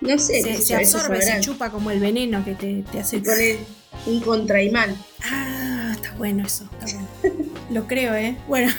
No 0.00 0.18
sé, 0.18 0.42
Se, 0.62 0.74
absorbe, 0.74 1.20
se 1.20 1.40
chupa 1.40 1.70
como 1.70 1.90
el 1.90 2.00
veneno 2.00 2.42
que 2.44 2.54
te, 2.54 2.82
te 2.90 3.00
hace. 3.00 3.18
Pone 3.18 3.58
un 4.06 4.20
contraimán. 4.20 4.96
Ah, 5.22 5.92
está 5.94 6.14
bueno 6.16 6.46
eso, 6.46 6.68
está 6.80 6.96
bueno. 7.22 7.50
Lo 7.70 7.86
creo, 7.86 8.14
¿eh? 8.14 8.36
Bueno, 8.48 8.72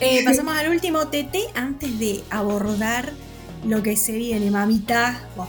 eh, 0.00 0.24
pasamos 0.24 0.56
al 0.56 0.70
último 0.70 1.08
TT 1.08 1.36
antes 1.56 1.98
de 1.98 2.22
abordar 2.30 3.12
lo 3.66 3.82
que 3.82 3.96
se 3.96 4.12
viene, 4.12 4.50
mamita. 4.50 5.28
Oh. 5.36 5.46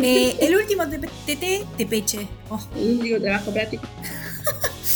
Eh, 0.00 0.36
el 0.40 0.54
último 0.56 0.84
TT, 0.88 1.66
Tepeche. 1.76 2.28
Oh, 2.48 2.60
El 2.76 3.00
único 3.00 3.20
trabajo 3.20 3.52
práctico. 3.52 3.82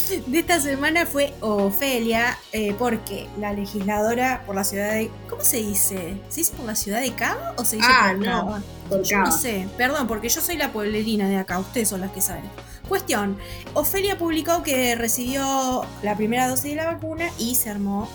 de 0.27 0.39
esta 0.39 0.61
semana 0.61 1.07
fue 1.07 1.35
Ofelia, 1.41 2.39
eh, 2.53 2.75
porque 2.79 3.29
la 3.39 3.53
legisladora 3.53 4.43
por 4.47 4.55
la 4.55 4.65
ciudad 4.65 4.93
de. 4.93 5.11
¿Cómo 5.29 5.43
se 5.43 5.59
dice? 5.59 6.17
¿Se 6.29 6.41
dice 6.41 6.53
por 6.55 6.67
la 6.67 6.75
ciudad 6.75 7.01
de 7.01 7.13
Cava 7.13 7.55
o 7.57 7.65
se 7.65 7.77
dice 7.77 7.89
Ah, 7.91 8.13
por 8.17 8.19
no, 8.27 8.33
Cava? 8.33 8.63
por 8.89 9.03
Yo 9.03 9.17
Cava. 9.17 9.31
no 9.31 9.37
sé, 9.37 9.69
perdón, 9.77 10.07
porque 10.07 10.29
yo 10.29 10.41
soy 10.41 10.57
la 10.57 10.73
pueblerina 10.73 11.29
de 11.29 11.37
acá, 11.37 11.59
ustedes 11.59 11.89
son 11.89 12.01
las 12.01 12.11
que 12.13 12.21
saben. 12.21 12.45
Cuestión: 12.89 13.39
Ofelia 13.75 14.19
publicó 14.19 14.63
que 14.63 14.95
recibió 14.95 15.85
la 16.03 16.17
primera 16.17 16.49
dosis 16.49 16.71
de 16.71 16.77
la 16.77 16.87
vacuna 16.87 17.31
y 17.39 17.55
se 17.55 17.71
armó 17.71 18.09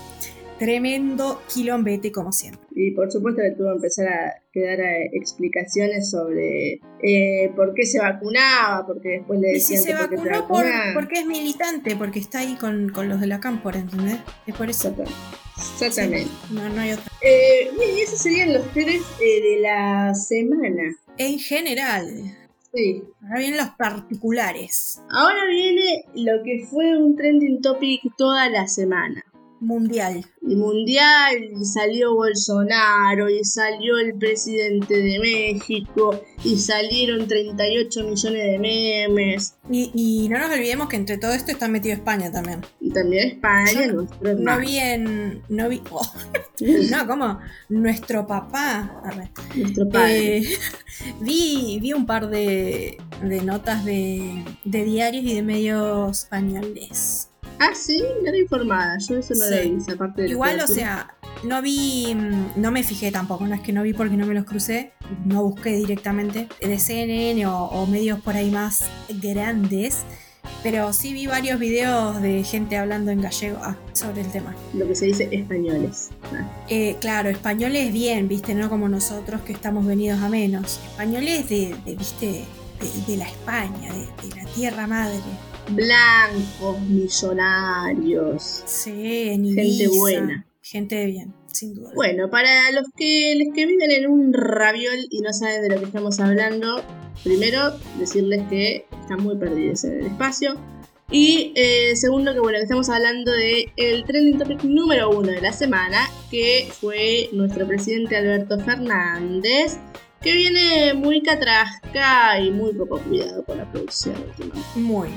tremendo 0.59 1.41
quilombete, 1.51 2.11
como 2.11 2.31
siempre. 2.31 2.61
Y 2.75 2.91
por 2.91 3.11
supuesto 3.11 3.41
que 3.41 3.51
tuvo 3.51 3.69
que 3.69 3.75
empezar 3.75 4.07
a 4.07 4.33
quedar 4.53 4.79
eh, 4.81 5.09
explicaciones 5.13 6.11
sobre 6.11 6.81
eh, 7.01 7.51
por 7.55 7.73
qué 7.73 7.85
se 7.85 7.99
vacunaba, 7.99 8.85
porque 8.85 9.09
después 9.09 9.39
le 9.39 9.57
Y 9.57 9.59
si 9.59 9.75
decían 9.75 10.03
se 10.03 10.09
que 10.09 10.15
por 10.17 10.29
vacunó 10.29 10.47
por, 10.47 10.65
porque 10.93 11.19
es 11.21 11.25
militante, 11.25 11.95
porque 11.95 12.19
está 12.19 12.39
ahí 12.39 12.55
con, 12.55 12.89
con 12.89 13.09
los 13.09 13.19
de 13.19 13.27
la 13.27 13.39
Cámpora, 13.39 13.79
¿entendés? 13.79 14.17
Es 14.45 14.55
por 14.55 14.69
eso. 14.69 14.89
Exactamente. 14.89 15.13
Exactamente. 15.85 16.31
No, 16.51 16.69
no 16.69 16.81
hay 16.81 16.91
otra. 16.93 17.05
Eh, 17.21 17.71
bien, 17.77 17.97
y 17.97 18.01
esos 18.01 18.19
serían 18.19 18.53
los 18.53 18.65
tres 18.73 19.01
eh, 19.21 19.41
de 19.41 19.59
la 19.61 20.13
semana. 20.15 20.95
En 21.17 21.39
general, 21.39 22.35
Sí. 22.73 23.03
ahora 23.23 23.39
vienen 23.39 23.57
los 23.57 23.69
particulares. 23.71 25.01
Ahora 25.09 25.45
viene 25.49 26.05
lo 26.15 26.43
que 26.43 26.65
fue 26.69 26.97
un 26.97 27.15
trending 27.15 27.61
topic 27.61 28.01
toda 28.17 28.49
la 28.49 28.67
semana. 28.67 29.23
Mundial. 29.59 30.25
Y 30.41 30.55
mundial, 30.55 31.35
y 31.59 31.65
salió 31.65 32.15
Bolsonaro, 32.15 33.29
y 33.29 33.43
salió 33.43 33.97
el 33.97 34.15
presidente 34.15 34.95
de 35.01 35.19
México, 35.19 36.21
y 36.43 36.57
salieron 36.57 37.27
38 37.27 38.03
millones 38.03 38.43
de 38.43 38.59
memes. 38.59 39.55
Y, 39.69 39.91
y 39.93 40.29
no 40.29 40.39
nos 40.39 40.49
olvidemos 40.49 40.87
que 40.87 40.95
entre 40.95 41.17
todo 41.17 41.33
esto 41.33 41.51
está 41.51 41.67
metido 41.67 41.95
España 41.95 42.31
también. 42.31 42.61
Y 42.79 42.91
también 42.91 43.27
España, 43.27 43.87
Yo 43.87 43.93
nuestro 43.93 44.35
No 44.35 44.59
vi 44.59 44.77
en. 44.77 45.43
No 45.49 45.69
vi. 45.69 45.81
oh, 45.91 46.13
no, 46.91 47.07
¿cómo? 47.07 47.39
Nuestro 47.67 48.25
papá. 48.25 49.01
arre. 49.03 49.31
Nuestro 49.55 49.89
padre. 49.89 50.37
Eh, 50.37 50.57
vi, 51.21 51.79
vi 51.81 51.93
un 51.93 52.05
par 52.05 52.29
de, 52.29 52.97
de 53.21 53.41
notas 53.41 53.85
de, 53.85 54.43
de 54.63 54.83
diarios 54.83 55.23
y 55.25 55.35
de 55.35 55.43
medios 55.43 56.23
españoles. 56.23 57.29
Ah, 57.59 57.73
sí, 57.75 58.01
no 58.23 58.27
era 58.29 58.37
informada. 58.37 58.97
Yo 58.99 59.17
eso 59.17 59.33
no 59.35 59.45
Sí. 59.45 59.55
lo 59.55 59.61
vi, 59.75 59.77
esa 59.81 59.95
parte 59.95 60.21
de 60.23 60.29
Igual, 60.29 60.59
o 60.61 60.67
sea, 60.67 61.13
no 61.43 61.61
vi, 61.61 62.13
mm, 62.15 62.61
no 62.61 62.71
me 62.71 62.83
fijé 62.83 63.11
tampoco, 63.11 63.45
no 63.47 63.55
es 63.55 63.61
que 63.61 63.73
no 63.73 63.83
vi 63.83 63.93
porque 63.93 64.15
no 64.17 64.25
me 64.25 64.33
los 64.33 64.45
crucé, 64.45 64.93
no 65.25 65.43
busqué 65.43 65.71
directamente 65.75 66.47
de 66.61 66.79
CNN 66.79 67.45
o, 67.47 67.65
o 67.65 67.85
medios 67.87 68.19
por 68.21 68.35
ahí 68.35 68.49
más 68.49 68.85
grandes, 69.21 69.99
pero 70.63 70.91
sí 70.93 71.13
vi 71.13 71.27
varios 71.27 71.59
videos 71.59 72.21
de 72.21 72.43
gente 72.43 72.77
hablando 72.77 73.11
en 73.11 73.21
gallego 73.21 73.57
ah, 73.61 73.75
sobre 73.93 74.21
el 74.21 74.31
tema. 74.31 74.55
Lo 74.73 74.87
que 74.87 74.95
se 74.95 75.05
dice 75.05 75.29
españoles. 75.31 76.09
Ah, 76.33 76.45
Eh, 76.69 76.95
claro, 76.99 77.29
españoles 77.29 77.93
bien, 77.93 78.27
viste, 78.27 78.53
no 78.55 78.69
como 78.69 78.89
nosotros 78.89 79.41
que 79.41 79.53
estamos 79.53 79.85
venidos 79.85 80.21
a 80.21 80.29
menos. 80.29 80.79
Españoles 80.91 81.47
de, 81.49 81.75
de, 81.85 81.95
viste, 81.95 82.45
de, 82.81 83.11
de 83.11 83.17
la 83.17 83.25
España, 83.27 83.93
de, 83.93 84.27
de 84.29 84.35
la 84.35 84.45
tierra 84.51 84.87
madre. 84.87 85.19
Blancos, 85.71 86.81
millonarios. 86.81 88.63
Sí, 88.65 89.29
en 89.29 89.53
Gente 89.53 89.87
buena. 89.87 90.45
Gente 90.61 90.95
de 90.95 91.05
bien, 91.07 91.33
sin 91.51 91.73
duda. 91.73 91.91
Bueno, 91.95 92.29
para 92.29 92.71
los 92.71 92.87
que, 92.95 93.35
los 93.43 93.53
que 93.55 93.65
viven 93.65 93.91
en 93.91 94.07
un 94.07 94.33
raviol 94.33 94.99
y 95.09 95.21
no 95.21 95.33
saben 95.33 95.61
de 95.61 95.69
lo 95.69 95.79
que 95.79 95.85
estamos 95.85 96.19
hablando, 96.19 96.83
primero 97.23 97.75
decirles 97.97 98.43
que 98.49 98.85
están 99.01 99.23
muy 99.23 99.35
perdidos 99.35 99.83
en 99.85 99.99
el 99.99 100.05
espacio. 100.07 100.57
Y 101.11 101.53
eh, 101.55 101.95
segundo, 101.95 102.33
que 102.33 102.39
bueno, 102.39 102.57
que 102.57 102.63
estamos 102.63 102.87
hablando 102.89 103.31
de 103.31 103.71
el 103.77 104.03
trending 104.05 104.37
topic 104.37 104.63
número 104.63 105.09
uno 105.09 105.31
de 105.31 105.41
la 105.41 105.51
semana, 105.51 106.07
que 106.29 106.69
fue 106.71 107.29
nuestro 107.31 107.65
presidente 107.65 108.15
Alberto 108.15 108.59
Fernández, 108.59 109.79
que 110.21 110.33
viene 110.33 110.93
muy 110.93 111.23
catrasca 111.23 112.39
y 112.39 112.51
muy 112.51 112.73
poco 112.73 112.99
cuidado 112.99 113.43
con 113.43 113.57
la 113.57 113.71
producción 113.71 114.15
últimamente. 114.17 114.79
Muy. 114.79 115.09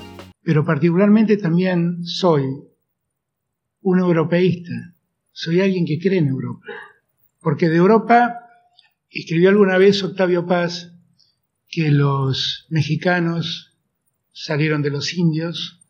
Pero 0.42 0.64
particularmente 0.64 1.36
también 1.36 2.04
soy 2.04 2.44
un 3.82 3.98
europeísta. 3.98 4.94
Soy 5.32 5.60
alguien 5.60 5.84
que 5.86 5.98
cree 5.98 6.18
en 6.18 6.28
Europa. 6.28 6.66
Porque 7.40 7.68
de 7.68 7.76
Europa 7.76 8.40
escribió 9.10 9.50
alguna 9.50 9.78
vez 9.78 10.02
Octavio 10.02 10.46
Paz 10.46 10.92
que 11.68 11.90
los 11.90 12.66
mexicanos 12.70 13.74
salieron 14.32 14.82
de 14.82 14.90
los 14.90 15.14
indios, 15.14 15.80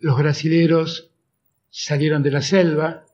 los 0.00 0.18
brasileros 0.18 1.10
salieron 1.70 2.22
de 2.22 2.30
la 2.30 2.42
selva, 2.42 3.04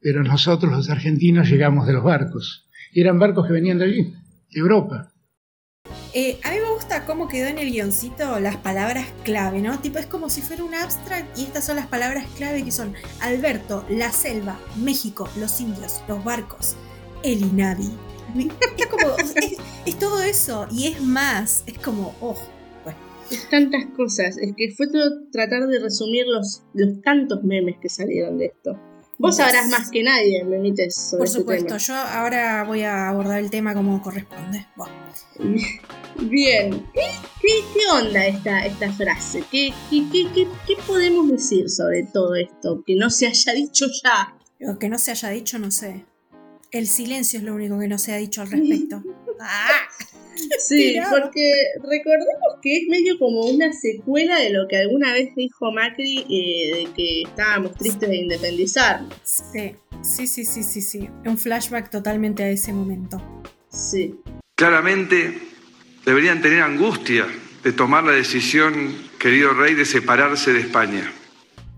pero 0.00 0.22
nosotros 0.22 0.72
los 0.72 0.90
argentinos 0.90 1.48
llegamos 1.48 1.86
de 1.86 1.92
los 1.92 2.04
barcos. 2.04 2.68
Y 2.92 3.00
eran 3.00 3.18
barcos 3.18 3.46
que 3.46 3.52
venían 3.52 3.78
de 3.78 3.84
allí, 3.84 4.02
de 4.50 4.60
Europa. 4.60 5.09
Eh, 6.12 6.40
a 6.42 6.50
mí 6.50 6.56
me 6.58 6.72
gusta 6.72 7.06
cómo 7.06 7.28
quedó 7.28 7.46
en 7.46 7.58
el 7.58 7.70
guioncito 7.70 8.40
las 8.40 8.56
palabras 8.56 9.06
clave, 9.22 9.60
¿no? 9.60 9.78
Tipo, 9.78 9.98
es 10.00 10.06
como 10.06 10.28
si 10.28 10.42
fuera 10.42 10.64
un 10.64 10.74
abstract 10.74 11.38
y 11.38 11.44
estas 11.44 11.64
son 11.64 11.76
las 11.76 11.86
palabras 11.86 12.26
clave 12.36 12.64
que 12.64 12.72
son 12.72 12.94
Alberto, 13.20 13.84
la 13.88 14.10
selva, 14.10 14.58
México, 14.76 15.28
los 15.38 15.60
indios, 15.60 16.02
los 16.08 16.24
barcos, 16.24 16.74
el 17.22 17.42
INAVI. 17.42 17.90
Es 18.76 18.86
como, 18.86 19.16
es, 19.86 19.98
todo 19.98 20.22
eso 20.22 20.66
y 20.70 20.88
es 20.88 21.00
más, 21.00 21.62
es 21.66 21.78
como, 21.78 22.14
oh, 22.20 22.36
bueno. 22.82 22.98
Es 23.30 23.48
tantas 23.48 23.86
cosas, 23.96 24.36
es 24.38 24.52
que 24.56 24.72
fue 24.76 24.88
todo 24.88 25.28
tratar 25.30 25.68
de 25.68 25.78
resumir 25.78 26.26
los, 26.26 26.62
los 26.74 27.02
tantos 27.02 27.44
memes 27.44 27.76
que 27.80 27.88
salieron 27.88 28.38
de 28.38 28.46
esto. 28.46 28.76
Vos 29.20 29.36
sabrás 29.36 29.68
más 29.68 29.90
que 29.90 30.02
nadie, 30.02 30.42
me 30.44 30.56
emites 30.56 30.94
sobre 30.94 31.18
Por 31.18 31.26
este 31.26 31.38
supuesto, 31.40 31.66
tema. 31.66 31.78
yo 31.78 31.94
ahora 31.94 32.64
voy 32.64 32.82
a 32.84 33.10
abordar 33.10 33.38
el 33.38 33.50
tema 33.50 33.74
como 33.74 34.00
corresponde. 34.00 34.66
Bueno. 34.76 34.94
Bien, 36.22 36.86
¿qué, 36.94 37.02
qué, 37.40 37.64
qué 37.74 37.80
onda 37.92 38.26
esta, 38.26 38.64
esta 38.64 38.90
frase? 38.92 39.44
¿Qué, 39.50 39.74
qué, 39.90 40.06
qué, 40.10 40.26
qué, 40.34 40.48
qué 40.66 40.74
podemos 40.86 41.28
decir 41.28 41.68
sobre 41.68 42.04
todo 42.04 42.34
esto 42.34 42.82
que 42.86 42.96
no 42.96 43.10
se 43.10 43.26
haya 43.26 43.52
dicho 43.52 43.86
ya? 44.02 44.34
Lo 44.58 44.78
que 44.78 44.88
no 44.88 44.98
se 44.98 45.10
haya 45.10 45.28
dicho, 45.28 45.58
no 45.58 45.70
sé. 45.70 46.06
El 46.70 46.86
silencio 46.86 47.40
es 47.40 47.44
lo 47.44 47.54
único 47.54 47.78
que 47.78 47.88
no 47.88 47.98
se 47.98 48.14
ha 48.14 48.16
dicho 48.16 48.40
al 48.40 48.50
respecto. 48.50 49.02
¡Ah! 49.40 49.68
Sí, 50.58 50.92
Tirado. 50.92 51.20
porque 51.22 51.52
recordemos 51.76 52.58
que 52.62 52.76
es 52.76 52.82
medio 52.88 53.18
como 53.18 53.46
una 53.46 53.72
secuela 53.72 54.38
de 54.38 54.50
lo 54.50 54.68
que 54.68 54.76
alguna 54.76 55.12
vez 55.12 55.34
dijo 55.34 55.72
Macri 55.72 56.26
eh, 56.28 56.76
de 56.76 56.92
que 56.94 57.22
estábamos 57.22 57.74
tristes 57.76 58.08
de 58.08 58.16
independizarnos. 58.16 59.14
Sí, 59.22 59.76
sí, 60.02 60.26
sí, 60.26 60.44
sí, 60.44 60.62
sí, 60.62 60.82
sí. 60.82 61.08
Un 61.24 61.38
flashback 61.38 61.90
totalmente 61.90 62.42
a 62.42 62.50
ese 62.50 62.72
momento. 62.72 63.20
Sí. 63.70 64.14
Claramente 64.56 65.38
deberían 66.04 66.42
tener 66.42 66.62
angustia 66.62 67.26
de 67.62 67.72
tomar 67.72 68.04
la 68.04 68.12
decisión, 68.12 68.94
querido 69.18 69.52
rey, 69.54 69.74
de 69.74 69.84
separarse 69.84 70.52
de 70.52 70.60
España. 70.60 71.12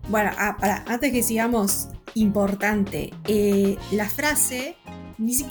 Bueno, 0.08 0.30
ah, 0.38 0.56
pará, 0.58 0.84
antes 0.88 1.12
que 1.12 1.22
sigamos, 1.22 1.88
importante. 2.14 3.12
eh, 3.26 3.76
la 3.92 4.08
frase 4.08 4.76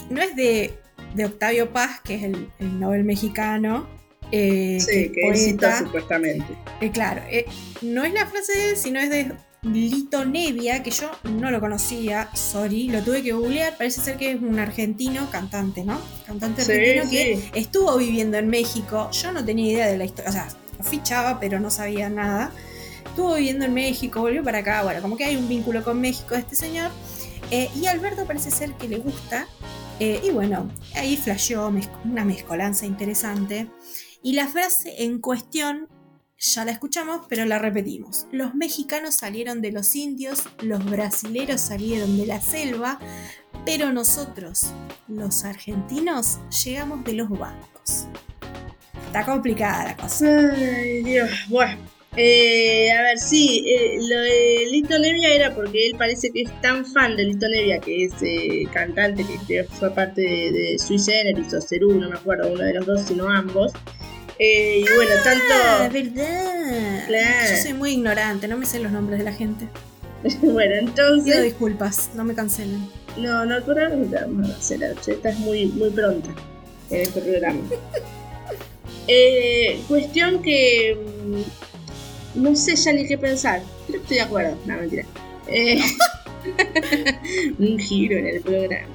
no 0.10 0.22
es 0.22 0.36
de, 0.36 0.74
de 1.16 1.26
Octavio 1.26 1.72
Paz, 1.72 2.02
que 2.04 2.16
es 2.16 2.24
el, 2.24 2.50
el 2.60 2.80
Nobel 2.80 3.04
mexicano. 3.04 3.88
eh, 4.32 4.78
Sí, 4.80 5.12
que 5.14 5.28
él 5.30 5.36
citó 5.38 5.62
poeta. 5.68 5.80
supuestamente. 5.80 6.46
Eh, 6.80 6.92
claro, 6.92 7.22
eh, 7.30 7.46
no 7.82 8.04
es 8.04 8.14
la 8.14 8.26
frase 8.26 8.54
de 8.58 8.70
él, 8.72 8.78
sino 8.78 9.00
es 9.00 9.10
de 9.10 9.34
Lito 9.64 10.26
Nevia, 10.26 10.82
que 10.84 10.90
yo 10.92 11.12
no 11.26 11.52
lo 11.52 11.60
conocía, 11.60 12.30
sorry, 12.34 12.88
lo 12.90 13.04
tuve 13.04 13.22
que 13.22 13.34
googlear, 13.34 13.78
parece 13.78 14.02
ser 14.02 14.18
que 14.18 14.32
es 14.32 14.42
un 14.42 14.58
argentino 14.58 15.30
cantante, 15.30 15.84
¿no? 15.84 16.00
Cantante 16.26 16.64
Sí, 16.64 16.72
argentino 16.72 17.04
sí. 17.04 17.10
que 17.52 17.60
estuvo 17.60 17.96
viviendo 17.98 18.38
en 18.38 18.48
México, 18.48 19.12
yo 19.12 19.32
no 19.32 19.44
tenía 19.46 19.72
idea 19.74 19.88
de 19.88 19.98
la 19.98 20.06
historia, 20.06 20.30
o 20.30 20.34
sea, 20.34 20.48
lo 20.80 20.84
fichaba, 20.84 21.40
pero 21.40 21.60
no 21.60 21.70
sabía 21.70 22.10
nada. 22.10 22.52
Estuvo 23.06 23.36
viviendo 23.36 23.66
en 23.66 23.74
México, 23.74 24.22
volvió 24.22 24.44
para 24.44 24.60
acá, 24.60 24.82
bueno, 24.84 25.02
como 25.02 25.16
que 25.18 25.26
hay 25.26 25.36
un 25.36 25.48
vínculo 25.50 25.84
con 25.84 26.00
México 26.02 26.34
este 26.36 26.56
señor. 26.56 26.90
Eh, 27.52 27.70
y 27.76 27.86
Alberto 27.86 28.26
parece 28.26 28.50
ser 28.50 28.72
que 28.76 28.88
le 28.88 28.98
gusta. 28.98 29.46
Eh, 30.04 30.20
y 30.24 30.32
bueno, 30.32 30.68
ahí 30.96 31.16
flasheó 31.16 31.72
una 32.06 32.26
mezcolanza 32.26 32.88
interesante. 32.88 33.68
Y 34.24 34.34
la 34.34 34.48
frase 34.48 35.04
en 35.04 35.20
cuestión 35.20 35.90
ya 36.40 36.66
la 36.66 36.72
escuchamos, 36.72 37.28
pero 37.30 37.46
la 37.46 37.60
repetimos. 37.60 38.26
Los 38.32 38.56
mexicanos 38.56 39.14
salieron 39.14 39.62
de 39.62 39.72
los 39.72 39.96
indios, 39.96 40.42
los 40.64 40.84
brasileros 40.84 41.62
salieron 41.62 42.18
de 42.18 42.26
la 42.26 42.42
selva, 42.42 42.98
pero 43.64 43.94
nosotros, 43.94 44.74
los 45.08 45.46
argentinos, 45.46 46.40
llegamos 46.66 47.04
de 47.04 47.14
los 47.14 47.30
bancos. 47.30 48.08
Está 49.06 49.24
complicada 49.24 49.84
la 49.84 49.98
cosa. 49.98 50.26
Ay, 50.26 51.04
Dios. 51.04 51.30
Bueno. 51.48 51.78
Eh, 52.18 52.92
a 52.92 53.02
ver, 53.04 53.18
sí, 53.18 53.64
eh, 53.68 53.98
lo 54.02 54.20
de 54.20 54.68
Lito 54.70 55.00
Nevia 55.00 55.34
era 55.34 55.56
porque 55.56 55.88
él 55.88 55.96
parece 55.98 56.30
que 56.32 56.42
es 56.42 56.62
tan 56.62 56.86
fan 56.86 57.16
de 57.16 57.24
Lito 57.24 57.48
Nevia, 57.48 57.80
que 57.80 58.06
es 58.06 58.12
eh, 58.22 58.64
cantante, 58.74 59.26
que 59.48 59.64
fue 59.64 59.92
parte 59.96 60.22
de, 60.22 60.52
de 60.52 60.80
Sui 60.80 61.00
Generis 61.00 61.54
o 61.54 61.62
Cerú, 61.62 61.94
no 61.94 62.10
me 62.10 62.16
acuerdo, 62.16 62.52
uno 62.52 62.64
de 62.64 62.74
los 62.74 62.86
dos, 62.86 63.02
sino 63.04 63.30
ambos. 63.30 63.72
Eh, 64.40 64.80
y 64.80 64.96
bueno, 64.96 65.12
Ah, 65.20 65.24
tanto, 65.24 65.94
verdad. 65.94 67.04
Claro. 67.08 67.50
Yo 67.56 67.62
soy 67.62 67.74
muy 67.74 67.92
ignorante, 67.92 68.48
no 68.50 68.58
me 68.58 68.66
sé 68.66 68.80
los 68.80 68.92
nombres 68.92 69.20
de 69.20 69.26
la 69.26 69.34
gente. 69.34 69.68
bueno, 70.42 70.72
Pido 70.80 70.90
entonces. 70.90 71.44
disculpas, 71.44 72.10
no 72.16 72.26
me 72.26 72.36
cancelen. 72.36 72.90
No, 73.18 73.46
no, 73.46 73.62
por 73.64 73.80
ahora 73.80 73.96
no 73.96 74.06
te 74.10 74.16
vamos 74.16 74.50
a 74.50 74.58
hacer. 74.58 74.84
Estás 74.84 75.38
muy, 75.40 75.68
muy 75.68 75.90
pronta 75.92 76.30
en 76.90 77.02
este 77.02 77.22
programa. 77.22 77.62
Eh, 79.08 79.82
cuestión 79.88 80.42
que. 80.44 80.96
No 82.36 82.56
sé 82.56 82.76
ya 82.76 82.94
ni 82.94 83.08
qué 83.08 83.18
pensar. 83.18 83.62
Creo 83.88 84.00
que 84.00 84.04
estoy 84.04 84.18
de 84.18 84.22
acuerdo. 84.24 84.58
No, 84.66 84.78
mentira. 84.78 85.06
Eh, 85.48 85.80
un 87.60 87.78
giro 87.80 88.18
en 88.18 88.28
el 88.28 88.42
programa. 88.42 88.88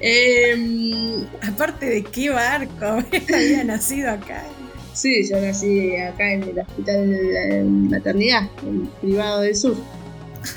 Eh, 0.00 1.24
Aparte 1.42 1.86
de 1.86 2.02
qué 2.04 2.30
barco, 2.30 2.84
había 3.34 3.64
nacido 3.64 4.10
acá. 4.10 4.44
sí, 4.92 5.28
yo 5.28 5.40
nací 5.40 5.96
acá 5.96 6.32
en 6.32 6.42
el 6.44 6.58
hospital 6.58 7.10
de 7.10 7.32
la 7.32 7.64
maternidad, 7.64 8.50
en 8.66 8.82
el 8.82 8.88
privado 9.00 9.40
del 9.42 9.56
sur. 9.56 9.76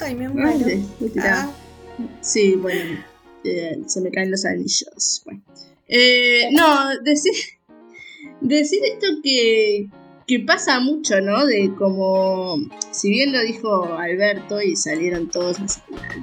Ay, 0.01 0.15
me 0.15 0.25
Ah, 0.25 0.29
muero. 0.29 0.65
tirada. 1.13 1.43
Ah, 1.45 1.51
Sí, 2.21 2.55
bueno, 2.55 3.03
eh, 3.43 3.79
se 3.87 4.01
me 4.01 4.09
caen 4.11 4.31
los 4.31 4.45
anillos. 4.45 5.21
Bueno. 5.25 5.41
Eh, 5.87 6.49
no, 6.51 6.99
decir, 7.03 7.33
decir 8.41 8.79
esto 8.91 9.07
que, 9.23 9.87
que 10.31 10.39
pasa 10.39 10.79
mucho, 10.79 11.19
¿no? 11.19 11.45
De 11.45 11.75
como, 11.77 12.55
si 12.91 13.09
bien 13.09 13.33
lo 13.33 13.41
dijo 13.41 13.83
Alberto 13.83 14.61
y 14.61 14.77
salieron 14.77 15.29
todos, 15.29 15.57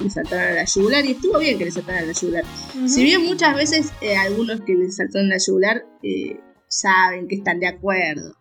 le 0.03 0.09
saltaron 0.09 0.53
a 0.53 0.55
la 0.55 0.65
yugular, 0.65 1.05
y 1.05 1.11
estuvo 1.11 1.39
bien 1.39 1.59
que 1.59 1.67
le 1.67 1.71
saltaran 1.71 2.05
a 2.05 2.07
la 2.07 2.13
yugular. 2.13 2.45
Si 2.87 3.05
bien 3.05 3.23
muchas 3.27 3.55
veces 3.55 3.93
eh, 4.01 4.17
algunos 4.17 4.63
que 4.63 4.75
le 4.75 4.91
saltaron 4.91 5.27
a 5.27 5.35
la 5.35 5.39
yugular 5.47 5.85
eh, 6.03 6.41
saben 6.69 7.29
que 7.29 7.35
están 7.35 7.61
de 7.61 7.67
acuerdo. 7.67 8.35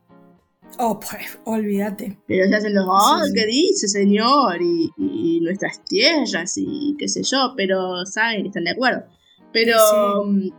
Oh, 0.79 1.01
pues, 1.01 1.37
olvídate. 1.43 2.17
Pero 2.27 2.47
se 2.47 2.55
hacen 2.55 2.73
los, 2.73 2.85
oh, 2.87 3.25
Sí. 3.25 3.33
¿qué 3.35 3.45
dice 3.45 3.89
señor? 3.89 4.61
Y, 4.61 4.89
y 4.97 5.41
nuestras 5.41 5.83
tierras 5.83 6.53
y 6.55 6.95
qué 6.97 7.09
sé 7.09 7.23
yo, 7.23 7.55
pero 7.57 8.05
saben 8.05 8.43
que 8.43 8.47
están 8.47 8.63
de 8.63 8.71
acuerdo. 8.71 9.03
Pero 9.51 9.75
mm, 10.25 10.49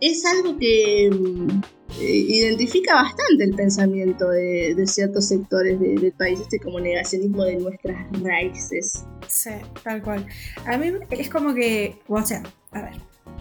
es 0.00 0.24
algo 0.24 0.56
que 0.56 1.10
mm, 1.12 1.60
identifica 1.98 2.94
bastante 2.94 3.44
el 3.44 3.54
pensamiento 3.54 4.28
de, 4.30 4.74
de 4.74 4.86
ciertos 4.86 5.26
sectores 5.28 5.78
de- 5.80 5.94
del 5.96 6.12
país, 6.12 6.40
este 6.40 6.58
como 6.60 6.80
negacionismo 6.80 7.44
de 7.44 7.56
nuestras 7.56 8.06
raíces. 8.22 9.04
Sí, 9.28 9.50
tal 9.82 10.02
cual. 10.02 10.26
A 10.66 10.76
mí 10.78 10.92
es 11.10 11.28
como 11.28 11.54
que, 11.54 11.96
o 12.08 12.22
sea, 12.24 12.42
a 12.72 12.82
ver, 12.82 12.92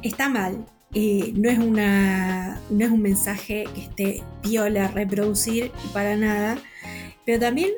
está 0.03 0.29
mal. 0.29 0.65
eh, 0.93 1.33
no 1.35 1.49
es 1.51 1.59
una 1.59 2.59
no 2.71 2.83
es 2.85 2.89
un 2.91 3.01
mensaje 3.01 3.65
que 3.75 3.81
esté 3.81 4.23
piola 4.41 4.87
reproducir 4.87 5.71
para 5.93 6.15
nada 6.15 6.57
pero 7.27 7.39
también 7.39 7.69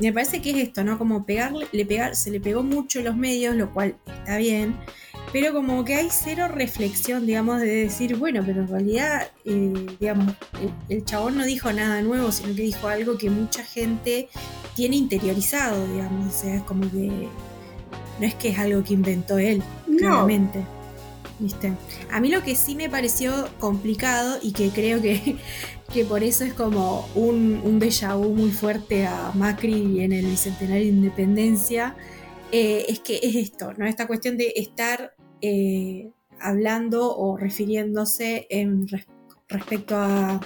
me 0.00 0.12
parece 0.12 0.40
que 0.40 0.50
es 0.50 0.56
esto 0.68 0.84
no 0.84 0.96
como 0.96 1.26
pegarle 1.26 1.66
le 1.72 1.84
pegar 1.84 2.14
se 2.14 2.30
le 2.30 2.38
pegó 2.40 2.62
mucho 2.62 3.02
los 3.02 3.16
medios 3.16 3.56
lo 3.56 3.72
cual 3.74 3.96
está 4.06 4.36
bien 4.36 4.76
pero 5.32 5.52
como 5.52 5.84
que 5.84 5.94
hay 5.94 6.08
cero 6.10 6.48
reflexión 6.48 7.26
digamos 7.26 7.60
de 7.60 7.84
decir 7.84 8.16
bueno 8.16 8.42
pero 8.44 8.62
en 8.62 8.68
realidad 8.68 9.30
eh, 9.44 9.86
digamos 9.98 10.34
el, 10.60 10.96
el 10.96 11.04
chabón 11.04 11.36
no 11.36 11.44
dijo 11.44 11.72
nada 11.72 12.02
nuevo 12.02 12.32
sino 12.32 12.54
que 12.54 12.62
dijo 12.62 12.88
algo 12.88 13.16
que 13.18 13.30
mucha 13.30 13.64
gente 13.64 14.28
tiene 14.74 14.96
interiorizado 14.96 15.86
digamos 15.88 16.34
o 16.34 16.38
sea 16.38 16.56
es 16.56 16.62
como 16.62 16.90
que 16.90 17.28
no 18.20 18.26
es 18.26 18.34
que 18.34 18.50
es 18.50 18.58
algo 18.58 18.84
que 18.84 18.94
inventó 18.94 19.38
él 19.38 19.62
No, 19.88 19.96
claramente. 19.96 20.64
¿Viste? 21.38 21.72
A 22.12 22.20
mí 22.20 22.28
lo 22.28 22.42
que 22.42 22.54
sí 22.54 22.74
me 22.74 22.90
pareció 22.90 23.48
complicado 23.58 24.38
y 24.42 24.52
que 24.52 24.68
creo 24.68 25.00
que, 25.00 25.36
que 25.92 26.04
por 26.04 26.22
eso 26.22 26.44
es 26.44 26.52
como 26.52 27.08
un, 27.14 27.62
un 27.64 27.80
déjà 27.80 28.14
vu 28.14 28.34
muy 28.34 28.50
fuerte 28.50 29.06
a 29.06 29.32
Macri 29.34 30.02
en 30.02 30.12
el 30.12 30.26
Bicentenario 30.26 30.84
de 30.84 30.90
Independencia, 30.90 31.96
eh, 32.52 32.84
es 32.88 33.00
que 33.00 33.20
es 33.22 33.36
esto, 33.36 33.72
¿no? 33.78 33.86
Esta 33.86 34.06
cuestión 34.06 34.36
de 34.36 34.52
estar 34.56 35.14
eh, 35.42 36.10
hablando 36.40 37.16
o 37.16 37.36
refiriéndose 37.36 38.46
en 38.50 38.86
res- 38.88 39.06
respecto 39.48 39.96
a, 39.96 40.40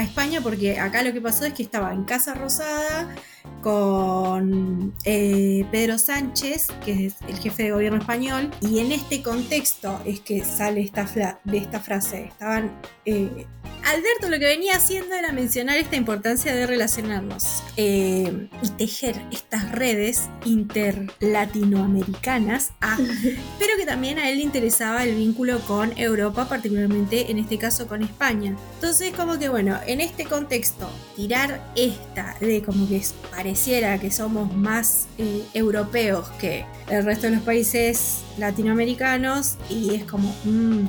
España, 0.00 0.40
porque 0.40 0.78
acá 0.78 1.02
lo 1.02 1.12
que 1.12 1.20
pasó 1.20 1.44
es 1.44 1.52
que 1.54 1.62
estaba 1.62 1.92
en 1.92 2.04
Casa 2.04 2.34
Rosada 2.34 3.14
con 3.62 4.94
eh, 5.04 5.66
Pedro 5.70 5.98
Sánchez, 5.98 6.68
que 6.84 7.06
es 7.06 7.16
el 7.28 7.36
jefe 7.36 7.64
de 7.64 7.72
gobierno 7.72 7.98
español, 7.98 8.50
y 8.60 8.78
en 8.78 8.92
este 8.92 9.22
contexto 9.22 10.00
es 10.04 10.20
que 10.20 10.44
sale 10.44 10.80
esta, 10.80 11.40
de 11.44 11.58
esta 11.58 11.80
frase. 11.80 12.26
Estaban. 12.26 12.70
eh, 13.04 13.46
Alberto 13.88 14.28
lo 14.28 14.38
que 14.38 14.44
venía 14.44 14.76
haciendo 14.76 15.14
era 15.14 15.32
mencionar 15.32 15.78
esta 15.78 15.96
importancia 15.96 16.54
de 16.54 16.66
relacionarnos 16.66 17.62
eh, 17.78 18.48
y 18.62 18.68
tejer 18.76 19.18
estas 19.32 19.72
redes 19.72 20.28
interlatinoamericanas, 20.44 22.72
ah, 22.82 22.98
pero 23.58 23.78
que 23.78 23.86
también 23.86 24.18
a 24.18 24.28
él 24.28 24.36
le 24.36 24.42
interesaba 24.42 25.04
el 25.04 25.14
vínculo 25.14 25.60
con 25.60 25.98
Europa, 25.98 26.50
particularmente 26.50 27.30
en 27.30 27.38
este 27.38 27.56
caso 27.56 27.86
con 27.86 28.02
España. 28.02 28.54
Entonces, 28.74 29.14
como 29.14 29.38
que 29.38 29.48
bueno, 29.48 29.78
en 29.86 30.02
este 30.02 30.26
contexto, 30.26 30.86
tirar 31.16 31.72
esta 31.74 32.36
de 32.40 32.62
como 32.62 32.86
que 32.86 33.00
pareciera 33.30 33.98
que 33.98 34.10
somos 34.10 34.54
más 34.54 35.08
eh, 35.16 35.46
europeos 35.54 36.28
que 36.38 36.66
el 36.90 37.06
resto 37.06 37.28
de 37.28 37.36
los 37.36 37.42
países 37.42 38.18
latinoamericanos, 38.36 39.56
y 39.70 39.94
es 39.94 40.04
como, 40.04 40.36
mmm, 40.44 40.86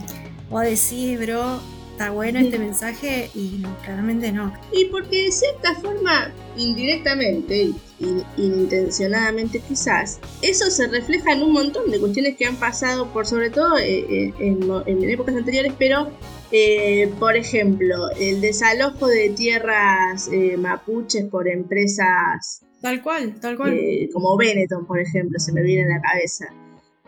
vos 0.50 0.64
decís, 0.64 1.18
bro, 1.18 1.62
está 2.00 2.12
bueno 2.12 2.40
este 2.40 2.58
mensaje, 2.58 3.30
y 3.36 3.58
no, 3.60 3.76
claramente 3.84 4.32
no. 4.32 4.54
Y 4.72 4.86
porque 4.86 5.26
de 5.26 5.32
cierta 5.34 5.76
forma, 5.82 6.32
indirectamente 6.56 7.72
in- 8.00 8.24
intencionadamente 8.38 9.60
quizás, 9.60 10.22
eso 10.42 10.72
se 10.72 10.88
refleja 10.88 11.34
en 11.34 11.44
un 11.44 11.52
montón 11.52 11.92
de 11.92 12.00
cuestiones 12.00 12.38
que 12.38 12.46
han 12.46 12.56
pasado 12.56 13.12
por 13.12 13.28
sobre 13.28 13.50
todo 13.50 13.78
eh, 13.78 14.06
eh, 14.10 14.34
en, 14.40 15.10
épocas 15.10 15.36
anteriores, 15.36 15.74
pero 15.78 16.10
eh, 16.54 17.12
por 17.20 17.36
ejemplo, 17.36 18.10
el 18.18 18.40
desalojo 18.40 19.08
de 19.08 19.32
tierras 19.32 20.30
eh, 20.32 20.56
mapuches 20.56 21.26
por 21.26 21.50
empresas 21.50 22.62
Tal 22.82 23.02
cual, 23.04 23.36
tal 23.42 23.58
cual. 23.58 23.78
como 24.14 24.38
Benetton, 24.38 24.88
por 24.88 25.02
ejemplo, 25.02 25.38
se 25.38 25.52
me 25.52 25.62
viene 25.64 25.84
a 25.92 25.98
la 25.98 26.02
cabeza. 26.02 26.46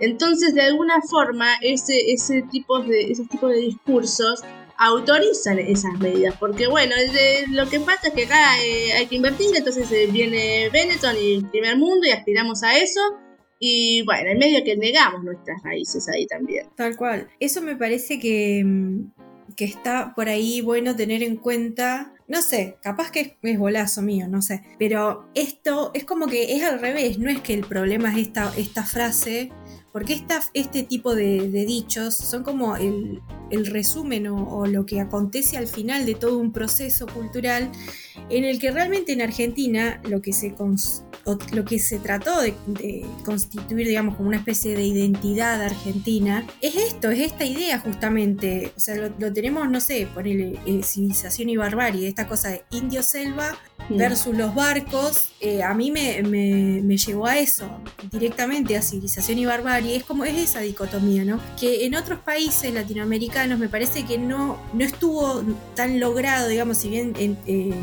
Entonces, 0.02 0.54
de 0.56 0.62
alguna 0.64 1.00
forma, 1.02 1.46
ese, 1.62 2.12
ese 2.12 2.42
tipo 2.52 2.80
de, 2.82 3.12
esos 3.12 3.30
tipos 3.30 3.52
de 3.52 3.60
discursos 3.60 4.44
autorizan 4.84 5.60
esas 5.60 5.98
medidas, 6.00 6.36
porque 6.40 6.68
bueno, 6.68 6.96
de- 6.96 7.46
lo 7.50 7.70
que 7.70 7.80
pasa 7.80 8.08
es 8.08 8.14
que 8.14 8.24
acá 8.26 8.58
eh, 8.64 8.94
hay 8.94 9.06
que 9.08 9.16
invertir, 9.16 9.56
entonces 9.56 9.92
eh, 9.92 10.08
viene 10.12 10.70
Benetton 10.74 11.16
y 11.22 11.36
el 11.36 11.50
primer 11.50 11.78
mundo 11.78 12.08
y 12.08 12.12
aspiramos 12.12 12.64
a 12.64 12.78
eso, 12.78 13.00
y 13.60 14.02
bueno, 14.06 14.32
en 14.32 14.40
medio 14.40 14.64
que 14.64 14.76
negamos 14.76 15.24
nuestras 15.24 15.62
raíces 15.64 16.08
ahí 16.10 16.26
también. 16.26 16.66
Tal 16.76 16.96
cual. 16.98 17.30
Eso 17.40 17.62
me 17.62 17.76
parece 17.76 18.18
que, 18.20 18.64
mm, 18.66 19.12
que 19.56 19.66
está 19.66 20.14
por 20.16 20.30
ahí 20.30 20.62
bueno 20.62 20.96
tener 20.96 21.22
en 21.22 21.36
cuenta. 21.36 22.14
No 22.28 22.42
sé, 22.42 22.78
capaz 22.82 23.12
que 23.12 23.38
es, 23.44 23.60
bolazo 23.60 24.02
mío, 24.02 24.28
no 24.28 24.42
sé. 24.42 24.64
Pero 24.80 25.28
esto 25.36 25.92
es 25.94 26.06
como 26.06 26.26
que 26.26 26.56
es 26.56 26.64
al 26.64 26.80
revés. 26.80 27.20
No 27.20 27.30
es 27.30 27.42
que 27.42 27.54
el 27.54 27.62
problema 27.68 28.12
es 28.14 28.18
esta, 28.28 28.52
esta 28.58 28.84
frase. 28.84 29.52
Porque 29.92 30.14
esta, 30.14 30.42
este 30.54 30.84
tipo 30.84 31.16
de, 31.16 31.50
dichos 31.50 32.16
son 32.16 32.44
como 32.44 32.78
el, 32.78 33.22
el 33.50 33.66
resumen 33.66 34.28
o 34.28 34.66
lo 34.66 34.86
que 34.86 35.02
acontece 35.02 35.58
al 35.58 35.68
final 35.68 36.06
de 36.06 36.16
todo 36.16 36.38
un 36.38 36.54
proceso 36.54 37.08
cultural 37.08 37.72
en 38.30 38.46
el 38.46 38.60
que 38.60 38.72
realmente 38.72 39.14
en 39.14 39.22
Argentina 39.22 40.02
lo 40.08 40.22
que 40.22 40.34
se, 40.34 40.54
lo 41.54 41.66
que 41.66 41.80
se 41.80 42.00
trató 42.00 42.42
de, 42.42 42.54
de 42.68 43.06
constituir, 43.26 43.88
digamos, 43.88 44.16
como 44.16 44.30
una 44.30 44.38
especie 44.38 44.76
de 44.76 44.84
identidad 44.84 45.62
argentina, 45.62 46.46
es 46.62 46.76
esto, 46.76 47.10
es 47.10 47.20
esta 47.20 47.46
idea 47.46 47.80
justamente. 47.80 48.72
O 48.76 48.80
sea, 48.80 48.96
lo, 48.96 49.14
lo 49.18 49.34
tenemos, 49.34 49.70
no 49.70 49.80
sé, 49.80 50.08
ponerle 50.14 50.60
civilización 50.84 51.50
y 51.50 51.58
barbarie, 51.58 52.08
esta 52.08 52.28
cosa 52.28 52.50
de 52.50 52.64
indio-selva 52.72 53.58
versus 53.90 54.36
los 54.36 54.54
barcos, 54.54 55.32
eh, 55.40 55.64
a 55.64 55.74
mí 55.74 55.92
me, 55.92 56.22
me, 56.24 56.82
me 56.84 56.98
llevó 56.98 57.26
a 57.26 57.40
eso, 57.40 57.70
directamente 58.12 58.78
a 58.78 58.82
civilización 58.82 59.40
y 59.40 59.46
barbarie. 59.46 59.96
Es 59.96 60.04
como 60.04 60.24
es 60.24 60.38
esa 60.38 60.60
dicotomía, 60.60 61.26
¿no? 61.26 61.40
Que 61.60 61.86
en 61.86 61.96
otros 61.96 62.20
países 62.20 62.74
latinoamericanos 62.74 63.60
me 63.60 63.70
parece 63.70 64.06
que 64.06 64.18
no, 64.18 64.58
no 64.74 64.84
estuvo 64.84 65.44
tan 65.76 66.00
logrado, 66.00 66.48
digamos, 66.48 66.78
si 66.78 66.90
bien 66.90 67.14
en, 67.18 67.38
eh, 67.48 67.74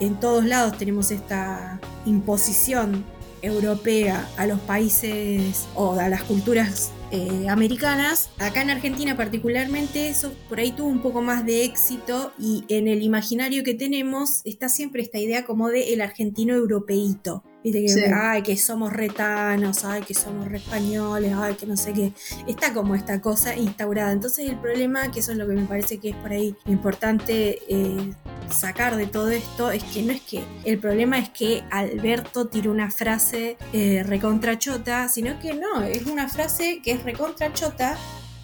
en 0.00 0.18
todos 0.20 0.44
lados 0.44 0.78
tenemos 0.78 1.10
esta 1.10 1.80
imposición 2.06 3.04
europea 3.42 4.28
a 4.36 4.46
los 4.46 4.58
países 4.60 5.66
o 5.74 5.92
a 5.92 6.08
las 6.08 6.22
culturas 6.24 6.90
eh, 7.10 7.48
americanas. 7.48 8.30
Acá 8.38 8.62
en 8.62 8.70
Argentina 8.70 9.16
particularmente 9.16 10.08
eso 10.08 10.34
por 10.48 10.58
ahí 10.60 10.72
tuvo 10.72 10.88
un 10.88 11.00
poco 11.00 11.22
más 11.22 11.46
de 11.46 11.64
éxito 11.64 12.32
y 12.38 12.64
en 12.68 12.88
el 12.88 13.02
imaginario 13.02 13.64
que 13.64 13.74
tenemos 13.74 14.42
está 14.44 14.68
siempre 14.68 15.02
esta 15.02 15.18
idea 15.18 15.46
como 15.46 15.68
de 15.68 15.94
el 15.94 16.00
argentino 16.00 16.54
europeíto. 16.54 17.42
Viste 17.72 17.82
que, 17.82 17.88
Sí. 17.88 18.12
ay, 18.14 18.42
que 18.42 18.56
somos 18.56 18.92
retanos, 18.92 19.84
ay, 19.84 20.02
que 20.02 20.14
somos 20.14 20.48
re 20.48 20.58
españoles, 20.58 21.32
ay, 21.36 21.54
que 21.54 21.66
no 21.66 21.76
sé 21.76 21.92
qué. 21.92 22.12
Está 22.46 22.72
como 22.72 22.94
esta 22.94 23.20
cosa 23.20 23.54
instaurada. 23.56 24.12
Entonces 24.12 24.48
el 24.48 24.56
problema, 24.56 25.10
que 25.10 25.20
eso 25.20 25.32
es 25.32 25.38
lo 25.38 25.46
que 25.46 25.54
me 25.54 25.64
parece 25.64 25.98
que 25.98 26.10
es 26.10 26.16
por 26.16 26.32
ahí 26.32 26.54
importante 26.66 27.58
eh, 27.68 28.12
sacar 28.50 28.96
de 28.96 29.06
todo 29.06 29.30
esto, 29.30 29.70
es 29.70 29.82
que 29.84 30.02
no 30.02 30.12
es 30.12 30.20
que, 30.20 30.42
el 30.64 30.78
problema 30.78 31.18
es 31.18 31.28
que 31.30 31.62
Alberto 31.70 32.46
tiró 32.46 32.70
una 32.70 32.90
frase 32.90 33.56
eh, 33.72 34.02
recontrachota, 34.06 35.08
sino 35.08 35.38
que 35.40 35.54
no, 35.54 35.82
es 35.82 36.06
una 36.06 36.28
frase 36.28 36.80
que 36.82 36.92
es 36.92 37.02
recontrachota 37.02 37.96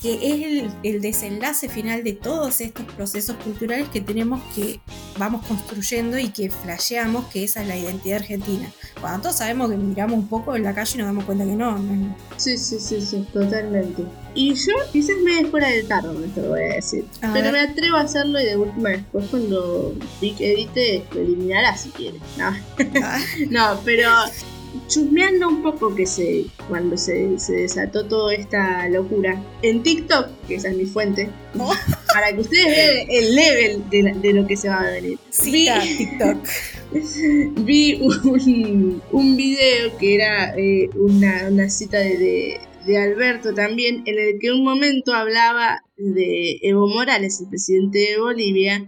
que 0.05 0.17
es 0.17 0.65
el, 0.65 0.71
el 0.83 1.01
desenlace 1.01 1.71
final 1.71 2.05
de 2.05 2.13
todos 2.13 2.61
estos 2.61 2.85
procesos 2.85 3.37
culturales 3.37 3.89
que 3.89 4.03
tenemos 4.03 4.43
que 4.55 4.79
vamos 5.17 5.47
construyendo 5.47 6.19
y 6.19 6.29
que 6.29 6.51
flasheamos 6.51 7.25
que 7.29 7.45
esa 7.45 7.63
es 7.63 7.69
la 7.69 7.79
identidad 7.79 8.19
argentina. 8.19 8.71
Cuando 9.01 9.23
todos 9.23 9.37
sabemos 9.37 9.71
que 9.71 9.79
miramos 9.79 10.19
un 10.19 10.29
poco 10.29 10.55
en 10.57 10.63
la 10.63 10.75
calle 10.75 10.97
y 10.97 10.99
nos 10.99 11.07
damos 11.07 11.25
cuenta 11.25 11.47
que 11.47 11.53
no. 11.53 11.79
no. 11.79 12.15
Sí, 12.37 12.59
sí, 12.59 12.79
sí, 12.81 13.01
sí, 13.01 13.27
totalmente. 13.33 14.03
Y 14.35 14.53
yo 14.53 14.75
quizás 14.93 15.17
me 15.25 15.47
fuera 15.47 15.69
del 15.69 15.89
tarro, 15.89 16.13
esto 16.23 16.43
lo 16.43 16.49
voy 16.51 16.61
a 16.61 16.75
decir. 16.75 17.07
A 17.23 17.33
Pero 17.33 17.51
ver. 17.51 17.53
me 17.53 17.61
atrevo 17.61 17.97
a 17.97 18.01
hacerlo 18.01 18.39
y 18.43 18.45
de 18.45 18.57
última 18.59 18.91
después 18.91 19.27
cuando 19.31 19.95
Vic 20.21 20.39
edite 20.39 21.03
lo 21.15 21.21
eliminará 21.23 21.75
si 21.79 21.89
quiere. 21.89 22.19
No, 22.37 22.51
no 23.51 23.81
pero 23.87 24.11
chusmeando 24.89 25.49
un 25.49 25.63
poco 25.63 25.95
que 25.95 26.07
se 26.07 26.47
cuando 26.69 26.97
se, 26.97 27.39
se 27.39 27.53
desató 27.55 28.07
toda 28.07 28.35
esta 28.35 28.89
locura 28.89 29.43
en 29.63 29.83
TikTok, 29.83 30.29
que 30.49 30.57
esa 30.57 30.69
es 30.71 30.77
mi 30.77 30.87
fuente, 30.87 31.29
Oh. 31.59 31.73
para 32.13 32.33
que 32.35 32.41
ustedes 32.41 32.67
vean 32.67 33.07
el 33.11 33.35
level 33.35 33.91
de, 33.91 34.03
la- 34.03 34.15
de 34.15 34.33
lo 34.33 34.47
que 34.47 34.57
se 34.57 34.69
va 34.69 34.81
a 34.83 34.91
venir. 34.91 35.19
Vi- 35.45 35.69
TikTok. 35.99 36.39
vi 37.65 37.95
un, 38.01 39.03
un 39.13 39.37
video 39.37 39.97
que 39.99 40.15
era 40.15 40.55
eh, 40.57 40.89
una, 40.97 41.49
una 41.51 41.69
cita 41.69 41.99
de, 41.99 42.17
de- 42.19 42.61
de 42.87 42.99
Alberto 42.99 43.55
también, 43.55 44.03
en 44.05 44.19
el 44.19 44.39
que 44.39 44.53
un 44.53 44.63
momento 44.63 45.15
hablaba 45.15 45.83
de 45.97 46.59
Evo 46.63 46.87
Morales, 46.87 47.41
el 47.41 47.49
presidente 47.49 47.99
de 47.99 48.19
Bolivia, 48.19 48.85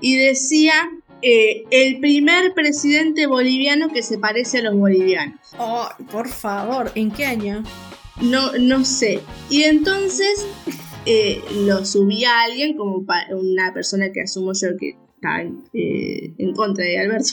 y 0.00 0.16
decía 0.16 0.74
eh, 1.22 1.64
el 1.70 2.00
primer 2.00 2.54
presidente 2.54 3.26
boliviano 3.26 3.88
que 3.88 4.02
se 4.02 4.18
parece 4.18 4.58
a 4.58 4.62
los 4.62 4.76
bolivianos. 4.76 5.40
Oh, 5.58 5.88
por 6.10 6.28
favor, 6.28 6.92
¿en 6.94 7.10
qué 7.10 7.24
año? 7.24 7.62
No, 8.20 8.52
no 8.58 8.84
sé. 8.84 9.20
Y 9.50 9.62
entonces 9.64 10.46
eh, 11.06 11.42
lo 11.64 11.84
subí 11.84 12.24
a 12.24 12.42
alguien 12.42 12.76
como 12.76 13.04
una 13.30 13.72
persona 13.72 14.12
que 14.12 14.22
asumo 14.22 14.52
yo 14.52 14.76
que 14.78 14.96
está 15.14 15.42
en, 15.42 15.64
eh, 15.72 16.34
en 16.38 16.52
contra 16.52 16.84
de 16.84 16.98
Alberto. 16.98 17.32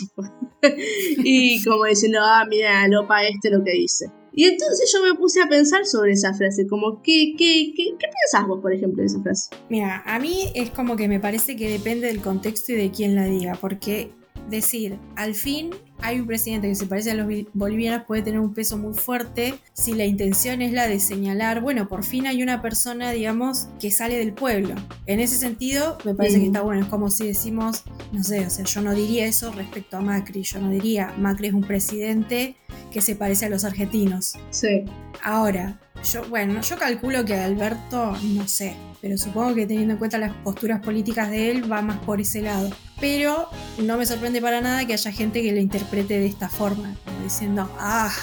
y 1.23 1.63
como 1.63 1.85
diciendo, 1.85 2.19
ah, 2.21 2.45
mira, 2.49 2.87
Lopa 2.87 3.23
este 3.23 3.51
lo 3.51 3.63
que 3.63 3.71
dice. 3.71 4.07
Y 4.35 4.43
entonces 4.45 4.91
yo 4.93 5.01
me 5.01 5.17
puse 5.17 5.41
a 5.41 5.47
pensar 5.47 5.85
sobre 5.85 6.11
esa 6.11 6.33
frase, 6.33 6.67
como, 6.67 7.01
¿qué, 7.01 7.35
qué, 7.37 7.73
qué, 7.75 7.95
qué 7.97 8.07
pensás 8.07 8.47
vos, 8.47 8.59
por 8.61 8.73
ejemplo, 8.73 9.01
de 9.01 9.07
esa 9.07 9.21
frase? 9.21 9.49
Mira, 9.69 10.03
a 10.05 10.19
mí 10.19 10.51
es 10.53 10.71
como 10.71 10.97
que 10.97 11.07
me 11.07 11.21
parece 11.21 11.55
que 11.55 11.69
depende 11.69 12.07
del 12.07 12.21
contexto 12.21 12.73
y 12.73 12.75
de 12.75 12.91
quién 12.91 13.15
la 13.15 13.25
diga, 13.25 13.55
porque 13.55 14.11
decir, 14.49 14.99
al 15.15 15.35
fin 15.35 15.71
hay 15.99 16.19
un 16.19 16.27
presidente 16.27 16.67
que 16.67 16.75
se 16.75 16.85
parece 16.85 17.11
a 17.11 17.13
los 17.15 17.27
bolivianos 17.53 18.05
puede 18.05 18.21
tener 18.21 18.39
un 18.39 18.53
peso 18.53 18.77
muy 18.77 18.93
fuerte 18.93 19.55
si 19.73 19.93
la 19.93 20.05
intención 20.05 20.61
es 20.61 20.73
la 20.73 20.87
de 20.87 20.99
señalar, 20.99 21.61
bueno, 21.61 21.87
por 21.87 22.03
fin 22.03 22.27
hay 22.27 22.43
una 22.43 22.61
persona, 22.61 23.11
digamos, 23.11 23.69
que 23.79 23.89
sale 23.91 24.17
del 24.17 24.33
pueblo. 24.33 24.75
En 25.05 25.19
ese 25.19 25.37
sentido, 25.37 25.97
me 26.03 26.13
parece 26.13 26.39
que 26.39 26.47
está 26.47 26.61
bueno, 26.61 26.81
es 26.81 26.87
como 26.89 27.09
si 27.09 27.25
decimos, 27.25 27.83
no 28.11 28.23
sé, 28.23 28.45
o 28.45 28.49
sea, 28.49 28.65
yo 28.65 28.81
no 28.81 28.93
diría 28.93 29.25
eso 29.25 29.51
respecto 29.53 29.97
a 29.97 30.01
Macri, 30.01 30.43
yo 30.43 30.59
no 30.59 30.69
diría, 30.69 31.13
Macri 31.17 31.47
es 31.47 31.53
un 31.53 31.63
presidente 31.63 32.57
que 32.95 33.01
se 33.01 33.17
parece 33.17 33.47
a 33.47 33.49
los 33.49 33.65
argentinos. 33.65 34.36
Sí. 34.51 34.86
Ahora, 35.21 35.77
yo, 36.13 36.23
bueno, 36.29 36.62
yo 36.62 36.77
calculo 36.77 37.25
que 37.25 37.34
Alberto, 37.34 38.15
no 38.23 38.47
sé, 38.47 38.77
pero 39.01 39.17
supongo 39.17 39.53
que 39.53 39.67
teniendo 39.67 39.95
en 39.95 39.99
cuenta 39.99 40.17
las 40.17 40.31
posturas 40.45 40.79
políticas 40.79 41.29
de 41.29 41.51
él 41.51 41.69
va 41.69 41.81
más 41.81 41.99
por 42.05 42.21
ese 42.21 42.41
lado. 42.41 42.69
Pero 43.01 43.49
no 43.79 43.97
me 43.97 44.05
sorprende 44.05 44.39
para 44.39 44.62
nada 44.62 44.88
que 44.88 44.93
haya 44.93 45.12
gente 45.12 45.41
que 45.41 45.51
lo 45.51 45.60
interprete 45.60 46.17
de 46.17 46.25
esta 46.25 46.47
forma, 46.47 46.95
como 47.03 47.21
diciendo, 47.21 47.69
ah, 47.79 48.13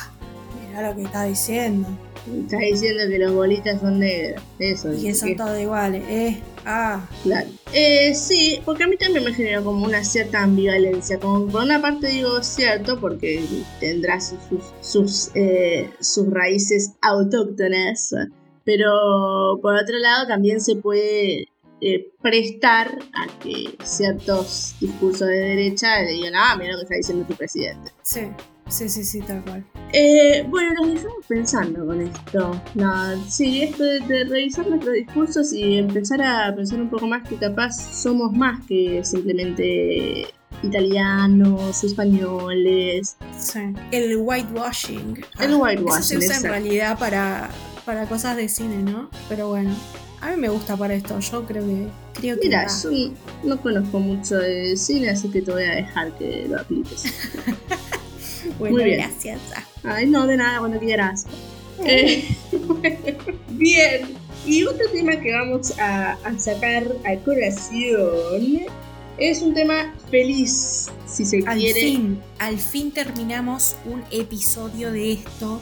mira 0.67 0.89
lo 0.89 0.97
que 0.97 1.03
está 1.03 1.25
diciendo, 1.25 1.87
Estás 2.27 2.61
diciendo 2.61 3.03
que 3.11 3.19
los 3.19 3.35
bolitas 3.35 3.79
son 3.79 3.99
negros. 3.99 4.43
Eso. 4.59 4.91
y 4.95 5.03
que 5.03 5.15
son 5.15 5.37
todos 5.37 5.61
iguales, 5.61 6.03
eh, 6.09 6.39
ah, 6.65 7.09
Claro. 7.23 7.49
Eh, 7.73 8.15
sí, 8.15 8.61
porque 8.65 8.85
a 8.85 8.87
mí 8.87 8.97
también 8.97 9.25
me 9.25 9.33
generó 9.35 9.65
como 9.65 9.85
una 9.85 10.05
cierta 10.05 10.43
ambivalencia. 10.43 11.19
Como 11.19 11.47
por 11.47 11.63
una 11.63 11.81
parte 11.81 12.09
digo 12.09 12.43
cierto, 12.43 13.01
porque 13.01 13.45
tendrá 13.81 14.21
sus, 14.21 14.39
sus, 14.49 14.63
sus, 14.81 15.31
eh, 15.35 15.91
sus 16.01 16.31
raíces 16.31 16.93
autóctonas. 17.01 18.15
Pero 18.65 19.59
por 19.61 19.75
otro 19.75 19.99
lado 19.99 20.27
también 20.27 20.61
se 20.61 20.77
puede 20.77 21.49
eh, 21.81 22.13
prestar 22.21 22.97
a 23.13 23.27
que 23.41 23.77
ciertos 23.83 24.77
discursos 24.79 25.27
de 25.27 25.35
derecha 25.35 26.01
le 26.03 26.13
digan, 26.13 26.35
ah, 26.37 26.55
mira 26.57 26.75
lo 26.75 26.79
que 26.79 26.85
está 26.85 26.95
diciendo 26.95 27.27
tu 27.27 27.35
presidente. 27.35 27.91
sí, 28.03 28.21
sí, 28.73 28.89
sí, 28.89 29.05
sí, 29.05 29.21
tal 29.21 29.43
cual. 29.45 29.65
Eh, 29.93 30.45
bueno, 30.49 30.73
nos 30.81 30.89
dejamos 30.95 31.27
pensando 31.29 31.87
con 31.87 32.01
esto. 32.01 32.61
No, 32.75 33.25
sí, 33.29 33.63
esto 33.63 33.85
de, 33.85 34.01
de 34.01 34.25
revisar 34.25 34.67
nuestros 34.67 34.95
discursos 34.95 35.53
y 35.53 35.79
empezar 35.79 36.23
a 36.23 36.55
pensar 36.55 36.81
un 36.81 36.89
poco 36.91 37.07
más 37.07 37.29
que 37.29 37.37
capaz 37.37 37.73
somos 37.73 38.33
más 38.33 38.65
que 38.67 39.05
simplemente 39.05 40.27
italianos, 40.63 41.85
españoles. 41.85 43.17
Sí. 43.39 43.61
El 43.91 44.17
whitewashing. 44.19 45.25
El 45.39 45.53
Ah, 45.53 45.57
whitewashing, 45.57 45.99
Eso 45.99 46.03
se 46.03 46.19
usa 46.19 46.37
en 46.37 46.43
realidad 46.45 46.99
para, 46.99 47.51
para 47.85 48.07
cosas 48.07 48.37
de 48.37 48.49
cine, 48.49 48.79
¿no? 48.83 49.11
Pero 49.29 49.49
bueno, 49.49 49.75
a 50.21 50.31
mí 50.31 50.37
me 50.37 50.49
gusta 50.49 50.77
para 50.77 50.95
esto. 50.95 51.19
Yo 51.19 51.45
creo 51.45 51.67
que. 51.67 51.89
Creo 52.15 52.37
que 52.39 52.49
Mira, 52.49 52.67
yo 52.83 52.91
no 53.45 53.61
conozco 53.61 53.99
mucho 53.99 54.37
de 54.37 54.77
cine, 54.77 55.11
así 55.11 55.29
que 55.29 55.43
te 55.43 55.51
voy 55.51 55.65
a 55.65 55.75
dejar 55.75 56.17
que 56.17 56.47
lo 56.49 56.61
apliques. 56.61 57.05
Bueno, 58.59 58.77
muy 58.77 58.85
bien. 58.85 58.99
gracias. 58.99 59.41
Ay, 59.85 60.07
no, 60.07 60.27
de 60.27 60.37
nada, 60.37 60.59
cuando 60.61 60.79
quieras. 60.79 61.27
Eh, 61.85 62.37
bien, 63.49 64.17
y 64.45 64.63
otro 64.65 64.87
tema 64.93 65.17
que 65.19 65.33
vamos 65.33 65.77
a, 65.79 66.13
a 66.23 66.39
sacar 66.39 66.85
a 67.05 67.17
colación 67.25 68.67
es 69.17 69.43
un 69.43 69.55
tema 69.55 69.95
feliz, 70.11 70.93
si 71.07 71.25
se 71.25 71.43
Al 71.47 71.59
quiere. 71.59 71.81
fin, 71.81 72.23
al 72.39 72.59
fin 72.59 72.93
terminamos 72.93 73.77
un 73.85 74.05
episodio 74.11 74.93
de 74.93 75.13
esto 75.13 75.61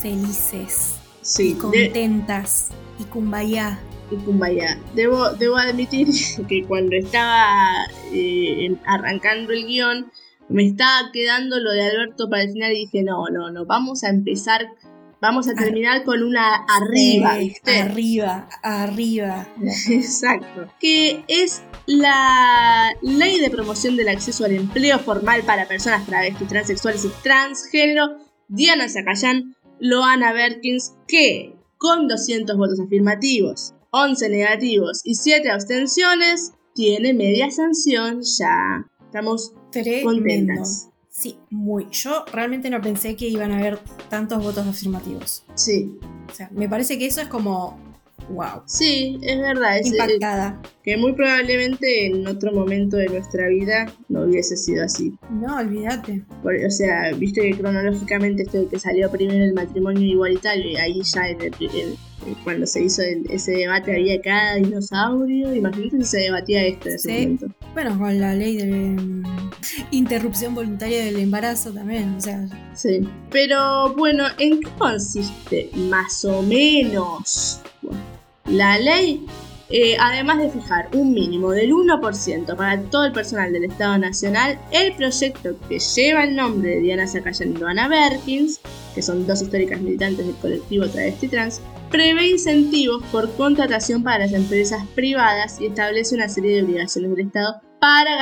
felices 0.00 0.96
Sí, 1.22 1.50
y 1.50 1.54
de, 1.70 1.92
contentas 1.92 2.70
y 2.98 3.04
kumbaya. 3.04 3.78
y 4.10 4.16
Kumbaya. 4.16 4.82
Debo, 4.94 5.30
debo 5.34 5.56
admitir 5.56 6.08
que 6.48 6.64
cuando 6.66 6.96
estaba 6.96 7.86
eh, 8.12 8.74
arrancando 8.86 9.52
el 9.52 9.66
guion, 9.66 10.10
me 10.50 10.66
estaba 10.66 11.10
quedando 11.12 11.58
lo 11.60 11.70
de 11.72 11.82
Alberto 11.82 12.28
para 12.28 12.42
el 12.42 12.52
final 12.52 12.72
y 12.72 12.80
dije, 12.86 13.02
no, 13.02 13.24
no, 13.32 13.50
no, 13.50 13.64
vamos 13.66 14.02
a 14.04 14.08
empezar, 14.10 14.66
vamos 15.20 15.46
a 15.48 15.52
Ar- 15.52 15.56
terminar 15.56 16.04
con 16.04 16.22
una 16.22 16.56
arriba, 16.66 17.36
¿viste? 17.38 17.78
Arriba, 17.80 18.48
arriba. 18.62 19.48
Exacto. 19.88 20.66
Que 20.80 21.24
es 21.28 21.62
la 21.86 22.92
ley 23.02 23.38
de 23.40 23.50
promoción 23.50 23.96
del 23.96 24.08
acceso 24.08 24.44
al 24.44 24.52
empleo 24.52 24.98
formal 24.98 25.42
para 25.42 25.66
personas 25.68 26.06
travestis, 26.06 26.48
transexuales 26.48 27.04
y 27.04 27.08
transgénero. 27.22 28.18
Diana 28.48 28.88
Zacayán, 28.88 29.54
Loana 29.78 30.32
Berkins, 30.32 30.94
que 31.06 31.54
con 31.78 32.08
200 32.08 32.56
votos 32.56 32.80
afirmativos, 32.80 33.74
11 33.92 34.28
negativos 34.28 35.00
y 35.04 35.14
7 35.14 35.50
abstenciones, 35.50 36.52
tiene 36.74 37.14
media 37.14 37.50
sanción 37.50 38.20
ya. 38.22 38.84
Estamos 39.04 39.54
Tremendo. 39.70 40.04
contentas. 40.10 40.88
Sí, 41.08 41.36
muy. 41.50 41.86
Yo 41.90 42.24
realmente 42.32 42.70
no 42.70 42.80
pensé 42.80 43.16
que 43.16 43.28
iban 43.28 43.50
a 43.52 43.58
haber 43.58 43.78
tantos 44.08 44.42
votos 44.42 44.66
afirmativos. 44.66 45.44
Sí, 45.54 45.98
O 46.30 46.34
sea, 46.34 46.48
me 46.52 46.68
parece 46.68 46.98
que 46.98 47.06
eso 47.06 47.20
es 47.20 47.28
como. 47.28 47.78
¡Wow! 48.28 48.62
sí, 48.66 49.18
es 49.22 49.40
verdad. 49.40 49.78
Es, 49.78 49.86
Impactada. 49.88 50.60
que 50.84 50.96
muy 50.96 51.14
probablemente 51.14 52.06
en 52.06 52.28
otro 52.28 52.52
momento 52.52 52.96
de 52.96 53.08
nuestra 53.08 53.48
vida 53.48 53.92
no 54.08 54.22
hubiese 54.22 54.56
sido 54.56 54.84
así. 54.84 55.12
No, 55.30 55.56
olvídate. 55.56 56.22
Por- 56.42 56.54
o 56.54 56.70
sea, 56.70 57.12
viste 57.16 57.40
que 57.40 57.58
cronológicamente 57.58 58.42
esto 58.44 58.58
de 58.58 58.68
que 58.68 58.78
salió 58.78 59.10
primero 59.10 59.42
el 59.44 59.52
matrimonio 59.54 60.02
igualitario 60.06 60.64
y 60.70 60.76
ahí 60.76 61.02
ya 61.02 61.28
en 61.28 61.40
el- 61.40 61.54
en- 61.60 61.96
cuando 62.44 62.66
se 62.66 62.82
hizo 62.84 63.02
el- 63.02 63.24
ese 63.30 63.52
debate 63.52 63.92
había 63.92 64.20
cada 64.20 64.54
dinosaurio. 64.56 65.54
Imagínate 65.54 65.98
si 65.98 66.04
se 66.04 66.18
debatía 66.18 66.64
esto 66.66 66.88
en 66.88 66.94
ese 66.94 67.08
Sí. 67.08 67.14
momento. 67.22 67.46
Bueno, 67.74 67.98
con 67.98 68.20
la 68.20 68.34
ley 68.34 68.56
de 68.56 68.64
mm, 68.66 69.22
interrupción 69.90 70.54
voluntaria 70.54 71.04
del 71.04 71.16
embarazo 71.16 71.72
también. 71.72 72.14
O 72.16 72.20
sea, 72.20 72.46
Sí. 72.74 73.00
Pero 73.30 73.94
bueno, 73.94 74.24
¿en 74.38 74.60
qué 74.60 74.68
consiste? 74.78 75.70
Más 75.74 76.24
o 76.24 76.42
menos. 76.42 77.60
Bueno, 77.82 78.00
la 78.46 78.78
ley 78.78 79.26
eh, 79.72 79.96
además 80.00 80.38
de 80.40 80.50
fijar 80.50 80.88
un 80.94 81.12
mínimo 81.14 81.52
del 81.52 81.72
1% 81.72 82.56
para 82.56 82.80
todo 82.82 83.04
el 83.04 83.12
personal 83.12 83.52
del 83.52 83.62
Estado 83.66 83.98
Nacional, 83.98 84.58
el 84.72 84.92
proyecto 84.94 85.54
que 85.68 85.78
lleva 85.78 86.24
el 86.24 86.34
nombre 86.34 86.70
de 86.70 86.80
Diana 86.80 87.06
Zacayán 87.06 87.52
y 87.52 87.56
Luana 87.56 87.86
Berkins, 87.86 88.60
que 88.96 89.00
son 89.00 89.28
dos 89.28 89.42
históricas 89.42 89.80
militantes 89.80 90.26
del 90.26 90.34
colectivo 90.34 90.88
Travesti 90.88 91.28
Trans, 91.28 91.60
prevé 91.90 92.28
incentivos 92.28 93.04
por 93.06 93.34
contratación 93.36 94.02
para 94.02 94.20
las 94.20 94.32
empresas 94.32 94.86
privadas 94.94 95.60
y 95.60 95.66
establece 95.66 96.14
una 96.14 96.28
serie 96.28 96.56
de 96.56 96.62
obligaciones 96.62 97.10
del 97.10 97.26
Estado 97.26 97.60
para 97.80 98.16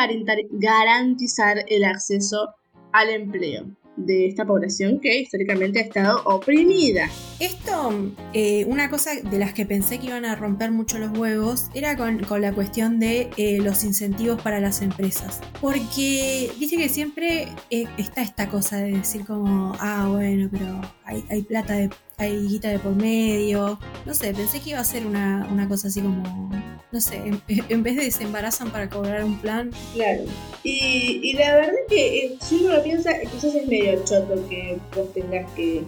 garantizar 0.53 1.65
el 1.67 1.85
acceso 1.85 2.49
al 2.93 3.11
empleo 3.11 3.67
de 3.97 4.29
esta 4.29 4.47
población 4.47 5.01
que 5.01 5.19
históricamente 5.19 5.81
ha 5.81 5.83
estado 5.83 6.23
oprimida. 6.25 7.11
Esto, 7.41 8.13
eh, 8.33 8.65
una 8.67 8.89
cosa 8.89 9.11
de 9.17 9.39
las 9.39 9.53
que 9.53 9.67
pensé 9.67 9.99
que 9.99 10.07
iban 10.07 10.25
a 10.25 10.37
romper 10.37 10.71
mucho 10.71 10.99
los 10.99 11.19
huevos, 11.19 11.67
era 11.75 11.97
con, 11.97 12.23
la 12.41 12.53
cuestión 12.53 13.01
de 13.01 13.29
eh, 13.37 13.59
los 13.61 13.83
incentivos 13.83 14.41
para 14.41 14.61
las 14.61 14.83
empresas. 14.83 15.41
Porque 15.61 16.51
viste 16.59 16.77
que 16.77 16.89
siempre 16.89 17.49
eh, 17.71 17.87
está 17.99 18.23
esta 18.23 18.49
cosa 18.49 18.77
de 18.77 18.93
decir 18.93 19.27
como, 19.27 19.75
ah, 19.81 20.07
bueno, 20.09 20.49
pero 20.51 20.81
hay 21.05 21.43
plata 21.43 21.75
de 21.75 21.91
hay 22.19 22.49
guita 22.49 22.69
de 22.69 22.79
por 22.79 22.95
medio. 22.95 23.79
No 24.05 24.13
sé, 24.13 24.35
pensé 24.35 24.61
que 24.61 24.71
iba 24.71 24.81
a 24.81 24.85
ser 24.85 25.07
una, 25.07 25.67
cosa 25.69 25.89
así 25.89 26.01
como, 26.01 26.51
no 26.91 27.01
sé, 27.01 27.23
en, 27.69 27.83
vez 27.83 27.97
de 27.97 28.11
se 28.11 28.25
embarazan 28.25 28.71
para 28.71 28.91
cobrar 28.91 29.25
un 29.25 29.39
plan. 29.39 29.71
Claro. 29.95 30.25
Y, 30.65 31.21
y 31.23 31.33
la 31.35 31.55
verdad 31.55 31.73
que 31.89 32.27
eh, 32.27 32.39
si 32.41 32.57
uno 32.57 32.75
lo 32.75 32.83
piensa, 32.83 33.13
quizás 33.21 33.55
es 33.55 33.67
medio 33.67 34.05
choto 34.05 34.47
que 34.49 34.79
vos 34.95 35.13
tengas 35.15 35.51
que 35.53 35.85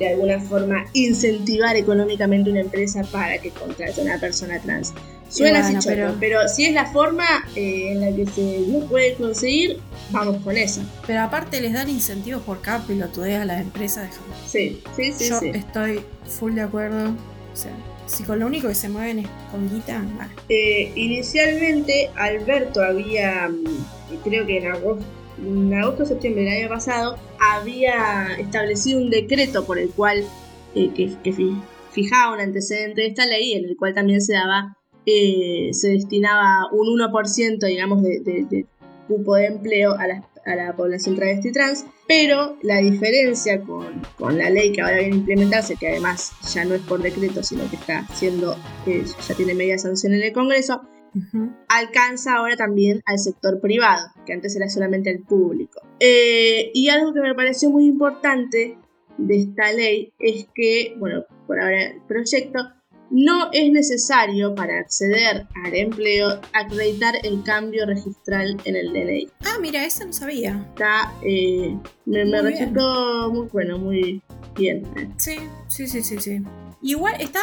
de 0.00 0.08
alguna 0.08 0.40
forma 0.40 0.86
incentivar 0.94 1.76
económicamente 1.76 2.50
una 2.50 2.60
empresa 2.60 3.02
para 3.12 3.38
que 3.38 3.50
contrate 3.50 4.00
a 4.00 4.04
una 4.04 4.18
persona 4.18 4.58
trans. 4.58 4.94
Suena 5.28 5.60
así 5.60 5.78
choto, 5.78 6.16
pero... 6.18 6.48
si 6.48 6.64
es 6.64 6.72
la 6.72 6.86
forma 6.86 7.44
eh, 7.54 7.92
en 7.92 8.00
la 8.00 8.16
que 8.16 8.26
se 8.26 8.64
lo 8.66 8.80
puede 8.86 9.14
conseguir, 9.14 9.78
vamos 10.10 10.42
con 10.42 10.56
eso. 10.56 10.80
Pero 11.06 11.20
aparte 11.20 11.60
les 11.60 11.74
dan 11.74 11.88
incentivos 11.88 12.42
por 12.42 12.62
cada 12.62 12.84
pelotudez 12.84 13.38
a 13.40 13.44
las 13.44 13.60
empresas 13.60 14.08
de 14.10 14.16
Sí, 14.48 14.82
sí, 14.96 15.12
sí. 15.12 15.28
Yo 15.28 15.38
sí. 15.38 15.50
estoy 15.54 16.00
full 16.26 16.54
de 16.54 16.62
acuerdo. 16.62 17.10
O 17.10 17.56
sea, 17.56 17.72
si 18.06 18.24
con 18.24 18.40
lo 18.40 18.46
único 18.46 18.68
que 18.68 18.74
se 18.74 18.88
mueven 18.88 19.20
es 19.20 19.28
con 19.52 19.70
guita, 19.70 20.02
vale. 20.16 20.32
Eh, 20.48 20.92
inicialmente 20.96 22.10
Alberto 22.16 22.82
había, 22.82 23.48
mm, 23.48 24.16
creo 24.24 24.46
que 24.46 24.58
en 24.58 24.66
agosto, 24.66 25.04
en 25.44 25.74
agosto 25.74 26.04
septiembre 26.04 26.44
del 26.44 26.62
año 26.62 26.68
pasado, 26.68 27.16
había 27.38 28.26
establecido 28.38 29.00
un 29.00 29.10
decreto 29.10 29.64
por 29.64 29.78
el 29.78 29.90
cual, 29.90 30.24
eh, 30.74 30.90
que, 30.94 31.10
fijaba 31.92 32.34
un 32.34 32.40
antecedente 32.40 33.00
de 33.00 33.08
esta 33.08 33.26
ley, 33.26 33.54
en 33.54 33.64
el 33.64 33.76
cual 33.76 33.94
también 33.94 34.20
se 34.20 34.34
daba, 34.34 34.76
eh, 35.06 35.70
se 35.72 35.88
destinaba 35.88 36.68
un 36.72 36.86
1%, 36.86 37.66
digamos, 37.66 38.02
de, 38.02 38.20
de 38.20 38.66
cupo 39.08 39.34
de 39.34 39.46
empleo 39.46 39.94
a 39.98 40.06
la, 40.06 40.24
a 40.46 40.54
la 40.54 40.76
población 40.76 41.16
travesti 41.16 41.52
trans, 41.52 41.84
pero 42.06 42.56
la 42.62 42.78
diferencia 42.78 43.60
con, 43.60 44.02
con, 44.16 44.38
la 44.38 44.50
ley 44.50 44.72
que 44.72 44.80
ahora 44.80 44.98
viene 44.98 45.14
a 45.14 45.18
implementarse, 45.18 45.76
que 45.76 45.88
además 45.88 46.32
ya 46.52 46.64
no 46.64 46.74
es 46.74 46.82
por 46.82 47.02
decreto, 47.02 47.42
sino 47.42 47.68
que 47.68 47.76
está 47.76 48.06
siendo, 48.14 48.56
que 48.84 49.04
ya 49.04 49.34
tiene 49.34 49.54
media 49.54 49.78
sanción 49.78 50.14
en 50.14 50.22
el 50.22 50.32
Congreso, 50.32 50.82
alcanza 51.68 52.36
ahora 52.36 52.56
también 52.56 53.02
al 53.06 53.18
sector 53.18 53.60
privado, 53.60 54.08
que 54.26 54.32
antes 54.32 54.54
era 54.56 54.68
solamente 54.68 55.10
el 55.10 55.20
público. 55.22 55.80
Eh, 55.98 56.70
y 56.74 56.88
algo 56.88 57.12
que 57.12 57.20
me 57.20 57.34
pareció 57.34 57.70
muy 57.70 57.86
importante 57.86 58.76
de 59.18 59.36
esta 59.36 59.72
ley 59.72 60.12
es 60.18 60.46
que, 60.54 60.94
bueno, 60.98 61.24
por 61.46 61.60
ahora 61.60 61.82
el 61.82 62.00
proyecto 62.02 62.58
no 63.10 63.50
es 63.52 63.72
necesario 63.72 64.54
para 64.54 64.78
acceder 64.78 65.46
al 65.64 65.74
empleo 65.74 66.40
acreditar 66.52 67.14
el 67.24 67.42
cambio 67.42 67.84
registral 67.84 68.56
en 68.64 68.76
el 68.76 68.92
DNI. 68.92 69.28
Ah, 69.44 69.58
mira, 69.60 69.84
eso 69.84 70.06
no 70.06 70.12
sabía. 70.12 70.64
Está, 70.70 71.12
eh, 71.22 71.76
me, 72.06 72.40
resultó 72.40 73.30
muy 73.32 73.48
bueno, 73.48 73.78
muy 73.78 74.22
bien. 74.56 74.84
Sí, 75.16 75.36
sí, 75.68 75.88
sí, 75.88 76.02
sí, 76.02 76.18
sí. 76.20 76.42
Igual 76.82 77.20
está, 77.20 77.40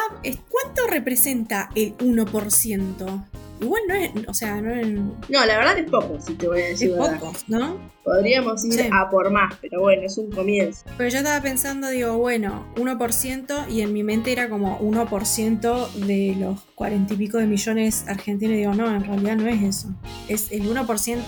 ¿cuánto 0.50 0.88
representa 0.88 1.70
el 1.76 1.96
1%? 1.98 3.26
Igual 3.60 3.82
no 3.88 3.94
es, 3.96 4.12
o 4.28 4.34
sea, 4.34 4.62
no 4.62 4.74
es... 4.74 4.88
No, 4.88 5.46
la 5.46 5.58
verdad 5.58 5.78
es 5.78 5.90
poco, 5.90 6.20
si 6.20 6.34
te 6.34 6.48
voy 6.48 6.62
a 6.62 6.66
decir. 6.66 6.92
Es 6.92 6.98
poco, 6.98 7.34
¿no? 7.48 7.78
Podríamos 8.04 8.64
ir 8.64 8.90
a 8.94 9.10
por 9.10 9.32
más, 9.32 9.56
pero 9.60 9.82
bueno, 9.82 10.04
es 10.04 10.18
un 10.18 10.32
comienzo. 10.32 10.86
Pero 10.98 11.10
yo 11.10 11.18
estaba 11.18 11.42
pensando, 11.42 11.90
digo, 11.90 12.18
bueno, 12.18 12.66
1% 12.76 13.70
y 13.70 13.82
en 13.82 13.92
mi 13.92 14.04
mente 14.04 14.32
era 14.32 14.48
como 14.48 14.80
1% 14.80 15.92
de 15.94 16.36
los 16.40 16.62
cuarenta 16.76 17.16
y 17.16 17.18
pico 17.18 17.38
de 17.38 17.48
millones 17.48 18.06
argentinos. 18.08 18.56
Digo, 18.56 18.74
no, 18.74 18.96
en 18.96 19.04
realidad 19.04 19.36
no 19.36 19.50
es 19.50 19.62
eso. 19.62 19.90
Es 20.30 20.52
el 20.54 20.70
1% 20.70 21.26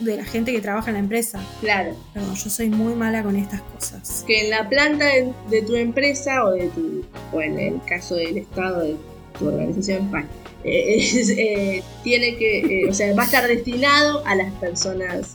de 0.00 0.16
la 0.16 0.24
gente 0.24 0.52
que 0.52 0.60
trabaja 0.60 0.90
en 0.90 0.94
la 0.94 1.00
empresa. 1.00 1.40
Claro. 1.60 1.94
Pero 2.12 2.26
yo 2.34 2.50
soy 2.50 2.70
muy 2.70 2.94
mala 2.94 3.22
con 3.22 3.36
estas 3.36 3.60
cosas. 3.62 4.24
Que 4.26 4.44
en 4.44 4.50
la 4.50 4.68
planta 4.68 5.04
de, 5.04 5.62
tu 5.62 5.76
empresa 5.76 6.44
o 6.44 6.52
de 6.52 6.68
tu, 6.68 7.04
o 7.32 7.40
en 7.40 7.58
el 7.60 7.80
caso 7.84 8.16
del 8.16 8.38
Estado, 8.38 8.80
de 8.80 8.96
tu 9.38 9.46
organización, 9.46 10.10
eh, 10.16 10.24
eh, 10.64 11.82
tiene 12.02 12.36
que, 12.36 12.58
eh, 12.60 12.88
o 12.88 12.92
sea, 12.92 13.14
va 13.14 13.22
a 13.22 13.26
estar 13.26 13.46
destinado 13.46 14.24
a 14.26 14.34
las 14.34 14.52
personas 14.54 15.34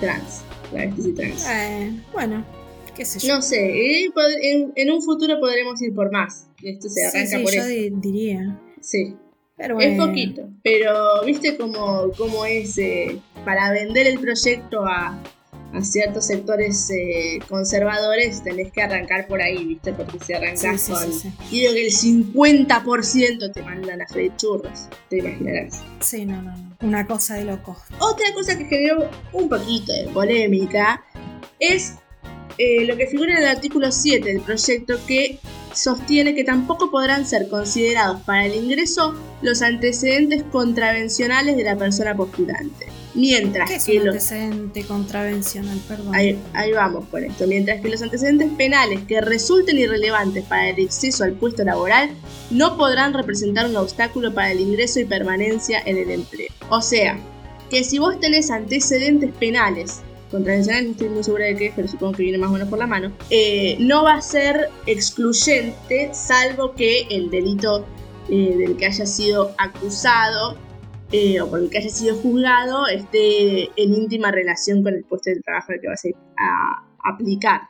trans, 0.00 0.42
travestis 0.70 1.06
y 1.06 1.12
trans. 1.12 1.46
bueno, 2.12 2.44
qué 2.94 3.04
sé 3.04 3.20
yo. 3.20 3.34
No 3.34 3.42
sé, 3.42 4.04
en, 4.04 4.90
un 4.90 5.02
futuro 5.02 5.38
podremos 5.40 5.80
ir 5.82 5.94
por 5.94 6.10
más. 6.10 6.48
Esto 6.62 6.88
se 6.88 7.06
arranca 7.06 7.40
por 7.42 7.54
yo 7.54 7.64
diría. 7.66 8.60
Sí. 8.80 9.16
Pero 9.56 9.80
Es 9.80 9.98
poquito, 9.98 10.50
pero 10.62 11.24
viste 11.24 11.56
cómo, 11.56 12.10
cómo 12.18 12.44
es 12.44 12.78
para 13.42 13.72
vender 13.72 14.06
el 14.06 14.18
proyecto 14.18 14.84
a, 14.84 15.18
a 15.72 15.82
ciertos 15.82 16.26
sectores 16.26 16.88
eh, 16.90 17.38
conservadores 17.48 18.42
tenés 18.42 18.72
que 18.72 18.82
arrancar 18.82 19.26
por 19.26 19.42
ahí, 19.42 19.64
¿viste? 19.64 19.92
Porque 19.92 20.18
si 20.24 20.32
arrancas 20.32 20.88
con. 20.88 21.12
y 21.50 21.60
digo 21.60 21.72
que 21.72 21.86
el 21.86 21.92
50% 21.92 23.52
te 23.52 23.62
mandan 23.62 24.02
a 24.02 24.06
freír 24.06 24.34
churros, 24.36 24.88
te 25.10 25.18
imaginarás. 25.18 25.82
Sí, 26.00 26.24
no, 26.24 26.40
no, 26.42 26.56
no. 26.56 26.76
Una 26.80 27.06
cosa 27.06 27.34
de 27.34 27.44
locos. 27.44 27.78
Otra 27.98 28.32
cosa 28.34 28.56
que 28.56 28.64
generó 28.64 29.10
un 29.32 29.48
poquito 29.48 29.92
de 29.92 30.08
polémica 30.12 31.04
es 31.58 31.94
eh, 32.58 32.84
lo 32.86 32.96
que 32.96 33.06
figura 33.06 33.32
en 33.32 33.42
el 33.42 33.48
artículo 33.48 33.92
7 33.92 34.26
del 34.26 34.40
proyecto 34.40 34.94
que 35.06 35.38
sostiene 35.74 36.34
que 36.34 36.44
tampoco 36.44 36.90
podrán 36.90 37.26
ser 37.26 37.48
considerados 37.48 38.22
para 38.22 38.46
el 38.46 38.54
ingreso 38.54 39.14
los 39.42 39.60
antecedentes 39.60 40.42
contravencionales 40.44 41.56
de 41.56 41.64
la 41.64 41.76
persona 41.76 42.16
postulante. 42.16 42.86
Mientras 43.16 43.68
¿Qué 43.68 43.76
es 43.76 43.84
que 43.84 43.98
un 43.98 44.08
antecedente 44.08 44.84
contravencional, 44.84 45.78
perdón. 45.88 46.14
Ahí, 46.14 46.38
vamos 46.74 47.06
con 47.10 47.24
esto. 47.24 47.46
Mientras 47.46 47.80
que 47.80 47.88
los 47.88 48.02
antecedentes 48.02 48.50
penales 48.58 49.00
que 49.08 49.22
resulten 49.22 49.78
irrelevantes 49.78 50.44
para 50.44 50.68
el 50.68 50.84
acceso 50.84 51.24
al 51.24 51.32
puesto 51.32 51.64
laboral 51.64 52.10
no 52.50 52.76
podrán 52.76 53.14
representar 53.14 53.66
un 53.66 53.76
obstáculo 53.76 54.34
para 54.34 54.52
el 54.52 54.60
ingreso 54.60 55.00
y 55.00 55.06
permanencia 55.06 55.80
en 55.86 55.96
el 55.96 56.10
empleo. 56.10 56.50
O 56.68 56.82
sea, 56.82 57.18
que 57.70 57.84
si 57.84 57.98
vos 57.98 58.20
tenés 58.20 58.50
antecedentes 58.50 59.32
penales 59.32 60.02
contravencionales, 60.30 60.86
no 60.86 60.92
estoy 60.92 61.08
muy 61.08 61.24
segura 61.24 61.46
de 61.46 61.56
qué, 61.56 61.72
pero 61.74 61.88
supongo 61.88 62.12
que 62.12 62.22
viene 62.24 62.36
más 62.36 62.50
o 62.50 62.52
menos 62.52 62.68
por 62.68 62.78
la 62.78 62.86
mano, 62.86 63.12
eh, 63.30 63.76
no 63.80 64.04
va 64.04 64.14
a 64.14 64.22
ser 64.22 64.68
excluyente 64.86 66.10
salvo 66.12 66.74
que 66.74 67.06
el 67.10 67.30
delito 67.30 67.86
eh, 68.28 68.56
del 68.58 68.76
que 68.76 68.86
haya 68.86 69.06
sido 69.06 69.54
acusado 69.56 70.58
eh, 71.12 71.40
o 71.40 71.48
por 71.48 71.60
el 71.60 71.70
que 71.70 71.78
haya 71.78 71.90
sido 71.90 72.16
juzgado 72.16 72.86
esté 72.88 73.64
en 73.80 73.94
íntima 73.94 74.30
relación 74.30 74.82
con 74.82 74.94
el 74.94 75.04
puesto 75.04 75.30
de 75.30 75.40
trabajo 75.40 75.72
al 75.72 75.80
que 75.80 75.88
vas 75.88 76.02
a, 76.38 76.82
aplicar. 77.08 77.60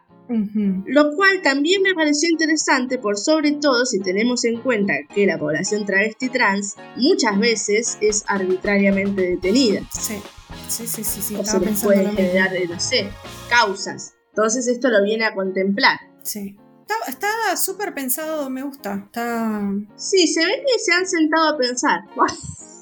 Lo 0.87 1.15
cual 1.15 1.41
también 1.43 1.83
me 1.83 1.95
pareció 1.95 2.29
interesante 2.31 2.99
por 2.99 3.17
sobre 3.17 3.53
todo 3.53 3.85
si 3.87 4.01
tenemos 4.01 4.45
en 4.45 4.61
cuenta 4.61 4.95
que 5.15 5.25
la 5.25 5.39
población 5.39 5.85
travesti 5.85 6.31
trans 6.31 6.75
muchas 6.97 7.39
veces 7.39 7.99
es 8.01 8.25
arbitrariamente 8.27 9.23
detenida. 9.23 9.83
Sí, 9.93 10.21
sí, 10.69 10.87
sí, 10.87 11.05
sí. 11.05 11.37
o 11.37 11.45
se 11.45 11.61
les 11.61 11.85
puede 11.85 12.11
generar, 12.11 12.51
no 12.69 12.81
sé, 12.81 13.09
causas. 13.49 14.15
Entonces 14.31 14.67
esto 14.67 14.89
lo 14.89 15.05
viene 15.05 15.27
a 15.27 15.35
contemplar. 15.35 15.99
Sí. 16.23 16.57
Está 17.07 17.29
súper 17.57 17.95
pensado, 17.95 18.51
me 18.51 18.63
gusta. 18.63 19.03
Está... 19.07 19.61
Sí, 19.97 20.27
se 20.27 20.45
ve 20.45 20.63
que 20.67 20.79
se 20.79 20.93
han 20.93 21.07
sentado 21.07 21.55
a 21.55 21.59
pensar. 21.59 22.01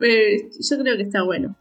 yo 0.00 0.78
creo 0.78 0.96
que 0.96 1.02
está 1.02 1.22
bueno. 1.22 1.56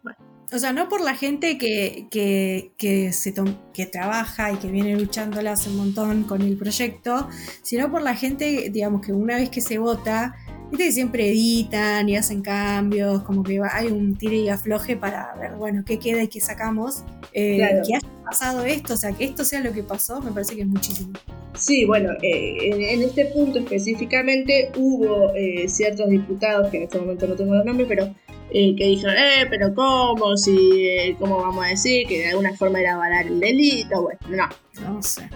O 0.52 0.58
sea, 0.58 0.74
no 0.74 0.90
por 0.90 1.02
la 1.02 1.14
gente 1.14 1.60
que, 1.60 2.08
que, 2.10 3.14
se 3.14 3.34
que 3.72 3.86
trabaja 3.86 4.52
y 4.52 4.56
que 4.56 4.72
viene 4.72 4.96
luchándola 4.96 5.52
hace 5.52 5.70
un 5.70 5.78
montón 5.78 6.24
con 6.24 6.42
el 6.42 6.58
proyecto, 6.58 7.30
sino 7.62 7.92
por 7.92 8.02
la 8.02 8.16
gente, 8.16 8.70
digamos, 8.72 9.06
que 9.06 9.14
una 9.14 9.36
vez 9.36 9.50
que 9.52 9.62
se 9.62 9.78
vota, 9.78 10.36
viste 10.72 10.86
que 10.86 10.92
siempre 10.92 11.30
editan 11.30 12.10
y 12.10 12.18
hacen 12.18 12.42
cambios, 12.42 13.22
como 13.24 13.44
que 13.44 13.62
hay 13.72 13.88
un 13.88 14.16
tire 14.16 14.38
y 14.38 14.50
afloje 14.50 14.98
para 14.98 15.36
ver, 15.36 15.52
bueno, 15.56 15.84
qué 15.86 16.00
queda 16.00 16.24
y 16.24 16.28
qué 16.28 16.42
sacamos. 16.42 17.04
Eh, 17.34 17.58
que 17.86 17.96
haya 17.96 18.00
pasado 18.26 18.66
esto, 18.66 18.96
o 18.96 18.98
sea, 18.98 19.12
que 19.12 19.26
esto 19.26 19.46
sea 19.46 19.62
lo 19.62 19.72
que 19.72 19.84
pasó, 19.84 20.20
me 20.20 20.32
parece 20.32 20.56
que 20.56 20.64
es 20.64 20.68
muchísimo. 20.68 21.14
Sí, 21.56 21.86
bueno, 21.86 22.12
eh, 22.22 22.58
en, 22.62 22.82
en 22.82 23.02
este 23.02 23.26
punto 23.26 23.60
específicamente 23.60 24.72
hubo 24.78 25.34
eh, 25.36 25.68
ciertos 25.68 26.10
diputados, 26.10 26.70
que 26.70 26.78
en 26.78 26.84
este 26.84 27.00
momento 27.00 27.28
no 27.28 27.36
tengo 27.36 27.56
los 27.56 27.66
nombres, 27.66 27.88
pero 27.88 28.14
eh, 28.52 28.76
que 28.76 28.86
dijeron, 28.86 29.16
eh, 29.16 29.46
pero 29.50 29.74
¿cómo? 29.76 30.36
Si, 30.36 30.88
eh, 30.88 31.16
¿Cómo 31.20 31.38
vamos 31.38 31.66
a 31.66 31.70
decir 31.70 32.08
que 32.08 32.20
de 32.20 32.30
alguna 32.30 32.56
forma 32.56 32.80
era 32.80 32.96
avalar 32.96 33.28
el 33.28 33.40
delito? 33.40 34.02
Bueno, 34.02 34.20
no. 34.30 34.50
No 34.82 35.04
sé. 35.04 35.30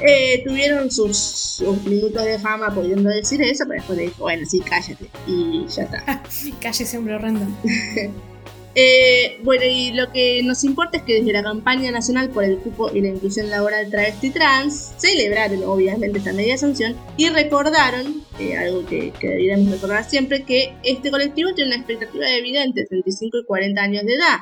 Eh, 0.00 0.42
tuvieron 0.44 0.90
sus, 0.90 1.16
sus 1.16 1.82
minutos 1.84 2.24
de 2.24 2.38
fama 2.38 2.74
pudiendo 2.74 3.10
decir 3.10 3.42
eso, 3.42 3.64
pero 3.66 3.78
después 3.78 3.98
le 3.98 4.04
dijo, 4.04 4.22
bueno, 4.22 4.46
sí, 4.46 4.60
cállate. 4.60 5.06
Y 5.26 5.66
ya 5.66 5.84
está. 5.84 6.22
Calle 6.60 6.84
siempre 6.84 7.14
horrendo. 7.14 7.46
Eh, 8.74 9.38
bueno, 9.42 9.64
y 9.66 9.92
lo 9.92 10.10
que 10.12 10.42
nos 10.42 10.64
importa 10.64 10.96
es 10.96 11.02
que 11.02 11.14
desde 11.16 11.32
la 11.32 11.42
campaña 11.42 11.90
nacional 11.90 12.30
por 12.30 12.44
el 12.44 12.56
cupo 12.58 12.90
y 12.92 13.02
la 13.02 13.08
inclusión 13.08 13.50
laboral 13.50 13.90
travesti 13.90 14.30
trans 14.30 14.94
celebraron 14.96 15.62
obviamente 15.64 16.18
esta 16.18 16.32
media 16.32 16.56
sanción 16.56 16.96
y 17.18 17.28
recordaron, 17.28 18.22
eh, 18.38 18.56
algo 18.56 18.86
que, 18.86 19.12
que 19.20 19.28
deberíamos 19.28 19.70
recordar 19.70 20.04
siempre, 20.04 20.44
que 20.44 20.74
este 20.84 21.10
colectivo 21.10 21.52
tiene 21.54 21.68
una 21.70 21.76
expectativa 21.76 22.24
de 22.26 22.40
vida 22.40 22.64
entre 22.64 22.86
35 22.86 23.38
y 23.38 23.44
40 23.44 23.82
años 23.82 24.04
de 24.06 24.14
edad. 24.14 24.38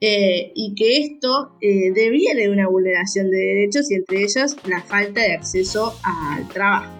eh, 0.00 0.52
y 0.54 0.74
que 0.76 0.98
esto 0.98 1.56
eh, 1.60 1.90
deviene 1.92 2.42
de 2.42 2.50
una 2.50 2.68
vulneración 2.68 3.30
de 3.30 3.36
derechos 3.36 3.90
y 3.90 3.94
entre 3.96 4.22
ellos 4.22 4.56
la 4.66 4.80
falta 4.82 5.22
de 5.22 5.32
acceso 5.34 5.98
al 6.04 6.48
trabajo, 6.48 6.92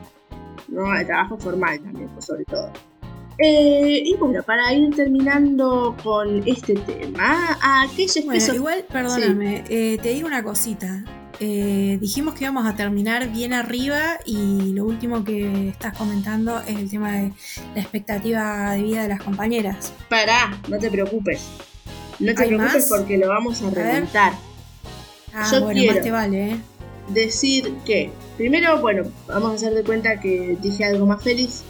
¿no? 0.69 0.91
al 0.91 1.07
trabajo 1.07 1.39
formal 1.39 1.81
también, 1.81 2.09
pues, 2.09 2.25
sobre 2.25 2.45
todo. 2.45 2.73
Eh, 3.39 4.03
y 4.05 4.15
bueno, 4.17 4.43
para 4.43 4.73
ir 4.73 4.95
terminando 4.97 5.97
con 6.03 6.43
este 6.47 6.75
tema, 6.75 7.57
a 7.63 7.83
aquellos 7.83 8.15
que 8.17 8.23
Bueno, 8.23 8.41
son- 8.41 8.55
igual, 8.57 8.85
perdóname, 8.93 9.65
eh, 9.69 9.99
te 10.03 10.09
digo 10.11 10.27
una 10.27 10.43
cosita. 10.43 11.05
Eh, 11.41 11.99
dijimos 12.01 12.35
que 12.35 12.45
íbamos 12.45 12.67
a 12.67 12.75
terminar 12.75 13.29
bien 13.31 13.53
arriba 13.53 14.19
y 14.27 14.73
lo 14.73 14.85
último 14.85 15.23
que 15.23 15.69
estás 15.69 15.97
comentando 15.97 16.59
es 16.67 16.77
el 16.77 16.91
tema 16.91 17.13
de 17.13 17.33
la 17.77 17.81
expectativa 17.81 18.73
de 18.73 18.83
vida 18.83 19.03
de 19.03 19.09
las 19.09 19.23
compañeras. 19.23 19.93
Pará, 20.09 20.59
no 20.69 20.79
te 20.81 20.91
preocupes. 20.91 21.41
No 22.19 22.35
te 22.35 22.43
¿Hay 22.43 22.49
preocupes 22.49 22.91
más? 22.91 22.99
porque 22.99 23.19
lo 23.19 23.29
vamos 23.29 23.63
a 23.63 23.71
ver. 23.71 23.87
remontar. 23.87 24.33
Ah, 25.33 25.49
Yo 25.53 25.61
bueno, 25.63 25.79
quiero. 25.79 25.95
más 25.95 26.03
te 26.03 26.11
vale, 26.11 26.51
¿eh? 26.51 26.57
Decir 27.09 27.73
que, 27.87 28.11
primero, 28.37 28.81
bueno, 28.81 29.05
vamos 29.27 29.51
a 29.51 29.55
hacer 29.55 29.75
de 29.75 29.83
cuenta 29.83 30.21
que 30.21 30.57
dije 30.61 30.85
algo 30.85 31.07
más 31.07 31.23
feliz. 31.23 31.65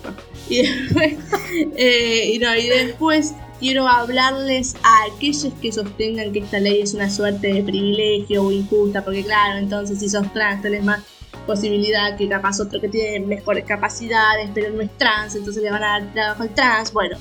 Y 0.49 0.63
después, 0.63 1.15
eh, 1.77 2.39
no, 2.41 2.55
y 2.57 2.69
después 2.69 3.35
quiero 3.61 3.89
hablarles 3.89 4.75
a 4.83 5.05
aquellos 5.15 5.53
que 5.61 5.73
sostengan 5.73 6.33
que 6.33 6.41
esta 6.41 6.59
ley 6.61 6.83
es 6.83 6.95
una 6.95 7.11
suerte 7.11 7.53
de 7.53 7.63
privilegio 7.63 8.45
o 8.45 8.53
injusta, 8.53 9.05
porque 9.05 9.25
claro, 9.25 9.59
entonces 9.59 9.99
si 9.99 10.09
sos 10.09 10.33
trans 10.33 10.63
tenés 10.63 10.85
más 10.85 11.03
posibilidad 11.47 12.17
que 12.17 12.29
capaz 12.29 12.61
otro 12.61 12.81
que 12.81 12.89
tiene 12.89 13.25
mejores 13.27 13.65
capacidades, 13.65 14.51
pero 14.55 14.73
no 14.73 14.83
es 14.83 14.91
trans, 14.99 15.35
entonces 15.35 15.63
le 15.63 15.71
van 15.71 15.83
a 15.83 16.01
dar 16.01 16.13
trabajo 16.13 16.43
al 16.43 16.55
trans. 16.55 16.93
Bueno, 16.93 17.17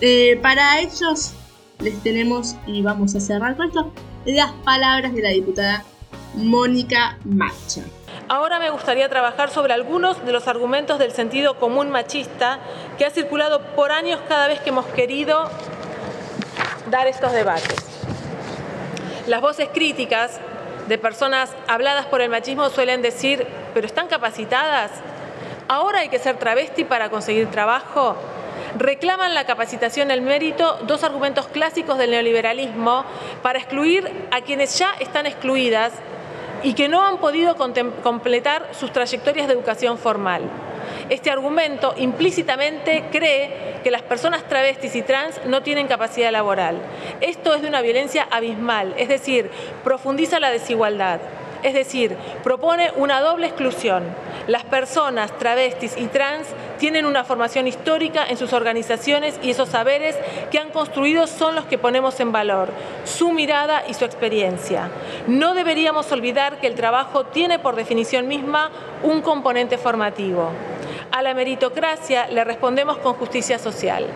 eh, 0.00 0.38
para 0.42 0.80
ellos 0.80 1.32
les 1.80 2.02
tenemos, 2.02 2.56
y 2.66 2.82
vamos 2.82 3.14
a 3.14 3.20
cerrar 3.20 3.56
con 3.56 3.68
esto, 3.68 3.92
las 4.26 4.52
palabras 4.64 5.14
de 5.14 5.22
la 5.22 5.30
diputada 5.30 5.84
Mónica 6.34 7.18
Macha. 7.24 7.82
Ahora 8.28 8.58
me 8.58 8.70
gustaría 8.70 9.08
trabajar 9.08 9.50
sobre 9.50 9.74
algunos 9.74 10.24
de 10.24 10.32
los 10.32 10.48
argumentos 10.48 10.98
del 10.98 11.12
sentido 11.12 11.58
común 11.58 11.90
machista 11.90 12.58
que 12.96 13.04
ha 13.04 13.10
circulado 13.10 13.60
por 13.76 13.92
años 13.92 14.20
cada 14.28 14.48
vez 14.48 14.60
que 14.60 14.70
hemos 14.70 14.86
querido 14.86 15.50
dar 16.90 17.06
estos 17.06 17.32
debates. 17.32 17.76
Las 19.26 19.40
voces 19.40 19.68
críticas 19.72 20.40
de 20.88 20.98
personas 20.98 21.50
habladas 21.68 22.06
por 22.06 22.20
el 22.20 22.30
machismo 22.30 22.70
suelen 22.70 23.02
decir, 23.02 23.46
pero 23.72 23.86
¿están 23.86 24.08
capacitadas? 24.08 24.90
¿Ahora 25.68 26.00
hay 26.00 26.08
que 26.08 26.18
ser 26.18 26.38
travesti 26.38 26.84
para 26.84 27.10
conseguir 27.10 27.50
trabajo? 27.50 28.16
Reclaman 28.78 29.34
la 29.34 29.46
capacitación, 29.46 30.10
el 30.10 30.20
mérito, 30.20 30.78
dos 30.82 31.04
argumentos 31.04 31.46
clásicos 31.46 31.96
del 31.96 32.10
neoliberalismo 32.10 33.04
para 33.40 33.60
excluir 33.60 34.10
a 34.32 34.40
quienes 34.40 34.76
ya 34.78 34.92
están 34.98 35.26
excluidas 35.26 35.92
y 36.64 36.74
que 36.74 36.88
no 36.88 37.04
han 37.04 37.18
podido 37.18 37.56
completar 37.56 38.68
sus 38.72 38.92
trayectorias 38.92 39.46
de 39.46 39.54
educación 39.54 39.96
formal. 39.96 40.42
Este 41.08 41.30
argumento 41.30 41.94
implícitamente 41.96 43.04
cree 43.12 43.80
que 43.84 43.90
las 43.90 44.02
personas 44.02 44.42
travestis 44.48 44.96
y 44.96 45.02
trans 45.02 45.40
no 45.46 45.62
tienen 45.62 45.86
capacidad 45.86 46.32
laboral. 46.32 46.78
Esto 47.20 47.54
es 47.54 47.62
de 47.62 47.68
una 47.68 47.82
violencia 47.82 48.26
abismal, 48.30 48.94
es 48.96 49.08
decir, 49.08 49.50
profundiza 49.84 50.40
la 50.40 50.50
desigualdad. 50.50 51.20
Es 51.64 51.72
decir, 51.72 52.14
propone 52.42 52.92
una 52.96 53.22
doble 53.22 53.46
exclusión. 53.46 54.04
Las 54.46 54.64
personas 54.64 55.36
travestis 55.38 55.96
y 55.96 56.08
trans 56.08 56.46
tienen 56.78 57.06
una 57.06 57.24
formación 57.24 57.66
histórica 57.66 58.26
en 58.28 58.36
sus 58.36 58.52
organizaciones 58.52 59.40
y 59.42 59.48
esos 59.48 59.70
saberes 59.70 60.14
que 60.50 60.58
han 60.58 60.68
construido 60.68 61.26
son 61.26 61.54
los 61.54 61.64
que 61.64 61.78
ponemos 61.78 62.20
en 62.20 62.32
valor, 62.32 62.68
su 63.04 63.32
mirada 63.32 63.82
y 63.88 63.94
su 63.94 64.04
experiencia. 64.04 64.90
No 65.26 65.54
deberíamos 65.54 66.12
olvidar 66.12 66.60
que 66.60 66.66
el 66.66 66.74
trabajo 66.74 67.24
tiene 67.24 67.58
por 67.58 67.76
definición 67.76 68.28
misma 68.28 68.70
un 69.02 69.22
componente 69.22 69.78
formativo. 69.78 70.50
A 71.12 71.22
la 71.22 71.32
meritocracia 71.32 72.26
le 72.26 72.44
respondemos 72.44 72.98
con 72.98 73.14
justicia 73.14 73.58
social. 73.58 74.06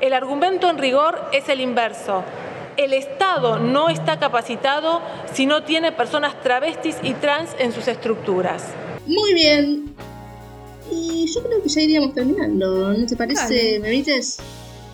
El 0.00 0.12
argumento 0.12 0.70
en 0.70 0.78
rigor 0.78 1.20
es 1.32 1.48
el 1.48 1.60
inverso. 1.60 2.22
El 2.76 2.92
Estado 2.92 3.58
no 3.58 3.88
está 3.88 4.18
capacitado 4.18 5.00
si 5.32 5.46
no 5.46 5.62
tiene 5.62 5.92
personas 5.92 6.40
travestis 6.42 6.96
y 7.02 7.14
trans 7.14 7.50
en 7.58 7.72
sus 7.72 7.88
estructuras. 7.88 8.64
Muy 9.06 9.34
bien. 9.34 9.94
Y 10.90 11.26
yo 11.32 11.42
creo 11.42 11.62
que 11.62 11.68
ya 11.68 11.80
iríamos 11.80 12.14
terminando, 12.14 12.92
¿no 12.92 13.06
te 13.06 13.16
parece. 13.16 13.78
Memites? 13.80 14.38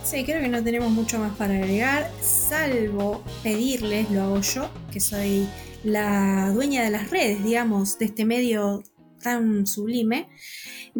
Sí, 0.02 0.24
creo 0.24 0.40
que 0.40 0.48
no 0.48 0.62
tenemos 0.62 0.90
mucho 0.90 1.18
más 1.18 1.36
para 1.36 1.54
agregar, 1.54 2.10
salvo 2.20 3.22
pedirles, 3.42 4.10
lo 4.10 4.22
hago 4.22 4.40
yo, 4.40 4.68
que 4.92 5.00
soy 5.00 5.46
la 5.84 6.50
dueña 6.54 6.82
de 6.82 6.90
las 6.90 7.10
redes, 7.10 7.44
digamos, 7.44 7.98
de 7.98 8.06
este 8.06 8.24
medio 8.24 8.82
tan 9.22 9.66
sublime. 9.66 10.28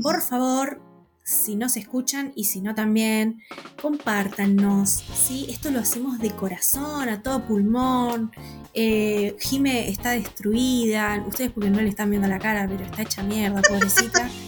Por 0.03 0.21
favor, 0.21 0.81
si 1.31 1.55
no 1.55 1.69
se 1.69 1.79
escuchan 1.81 2.33
y 2.35 2.45
si 2.45 2.61
no 2.61 2.75
también, 2.75 3.43
compártanos. 3.81 5.03
¿sí? 5.15 5.47
Esto 5.49 5.71
lo 5.71 5.79
hacemos 5.81 6.19
de 6.19 6.31
corazón, 6.31 7.09
a 7.09 7.23
todo 7.23 7.45
pulmón. 7.47 8.33
Eh, 8.75 9.37
Jime 9.39 9.89
está 9.89 10.11
destruida. 10.11 11.23
Ustedes 11.27 11.53
porque 11.53 11.71
no 11.71 11.81
le 11.81 11.89
están 11.89 12.11
viendo 12.11 12.27
la 12.29 12.39
cara, 12.39 12.67
pero 12.69 12.85
está 12.85 13.03
hecha 13.03 13.23
mierda, 13.23 13.63
pobrecita. 13.63 14.29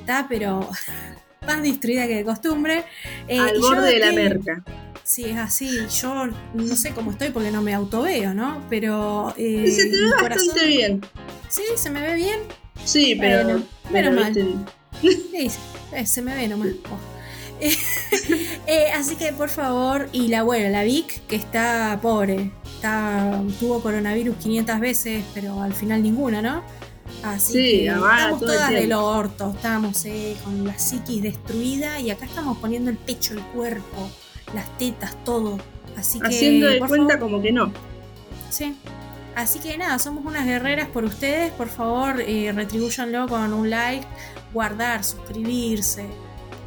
Está, 0.00 0.26
pero 0.28 0.68
más 1.46 1.62
destruida 1.62 2.08
que 2.08 2.16
de 2.16 2.24
costumbre. 2.24 2.84
Eh, 3.28 3.38
Al 3.38 3.56
y 3.56 3.60
yo 3.60 3.68
borde 3.68 3.92
de 3.92 3.98
la 4.00 4.10
merca. 4.12 4.64
Sí, 5.04 5.24
es 5.26 5.36
así. 5.36 5.68
Yo 6.00 6.26
no 6.54 6.76
sé 6.76 6.90
cómo 6.92 7.12
estoy 7.12 7.30
porque 7.30 7.50
no 7.52 7.62
me 7.62 7.72
autoveo, 7.74 8.34
¿no? 8.34 8.60
Pero. 8.68 9.32
eh, 9.36 9.64
Y 9.68 9.70
se 9.70 9.84
te 9.86 9.90
ve 9.96 10.10
bastante 10.10 10.22
corazón- 10.48 10.66
bien. 10.66 11.00
Sí, 11.48 11.62
se 11.76 11.90
me 11.90 12.00
ve 12.02 12.14
bien. 12.14 12.40
Sí, 12.84 13.16
pero. 13.20 13.44
Bueno, 13.44 13.62
pero 13.92 14.10
menos 14.10 14.24
mal. 14.24 14.32
viste, 14.34 14.58
Sí, 15.32 15.50
eh, 15.92 16.06
se 16.06 16.22
me 16.22 16.34
ve 16.34 16.48
nomás. 16.48 16.68
Oh. 16.90 16.98
Eh, 18.66 18.90
así 18.94 19.16
que 19.16 19.32
por 19.32 19.48
favor, 19.48 20.08
y 20.12 20.28
la 20.28 20.42
bueno, 20.42 20.68
la 20.70 20.82
Vic, 20.84 21.26
que 21.26 21.36
está 21.36 21.98
pobre, 22.00 22.52
está, 22.74 23.42
tuvo 23.60 23.82
coronavirus 23.82 24.36
500 24.36 24.80
veces, 24.80 25.24
pero 25.34 25.60
al 25.60 25.74
final 25.74 26.02
ninguna, 26.02 26.40
¿no? 26.40 26.62
Así 27.22 27.52
Sí, 27.52 27.60
que 27.60 27.86
estamos 27.86 28.40
todas 28.40 28.70
del 28.70 28.92
orto, 28.92 29.52
estamos 29.54 30.04
eh, 30.06 30.36
con 30.44 30.64
la 30.66 30.78
psiquis 30.78 31.22
destruida 31.22 32.00
y 32.00 32.10
acá 32.10 32.24
estamos 32.24 32.58
poniendo 32.58 32.90
el 32.90 32.96
pecho, 32.96 33.34
el 33.34 33.40
cuerpo, 33.40 34.08
las 34.54 34.78
tetas, 34.78 35.22
todo. 35.24 35.58
Así 35.96 36.18
que 36.20 36.28
Haciendo 36.28 36.68
de 36.68 36.78
por 36.78 36.88
cuenta 36.88 37.14
favor, 37.14 37.30
como 37.30 37.42
que 37.42 37.52
no. 37.52 37.72
Sí. 38.50 38.74
Así 39.34 39.58
que 39.60 39.76
nada, 39.78 39.98
somos 39.98 40.24
unas 40.24 40.46
guerreras 40.46 40.88
por 40.88 41.04
ustedes. 41.04 41.50
Por 41.52 41.68
favor, 41.68 42.20
eh, 42.20 42.52
retribúyanlo 42.54 43.28
con 43.28 43.52
un 43.52 43.70
like, 43.70 44.06
guardar, 44.52 45.02
suscribirse, 45.04 46.04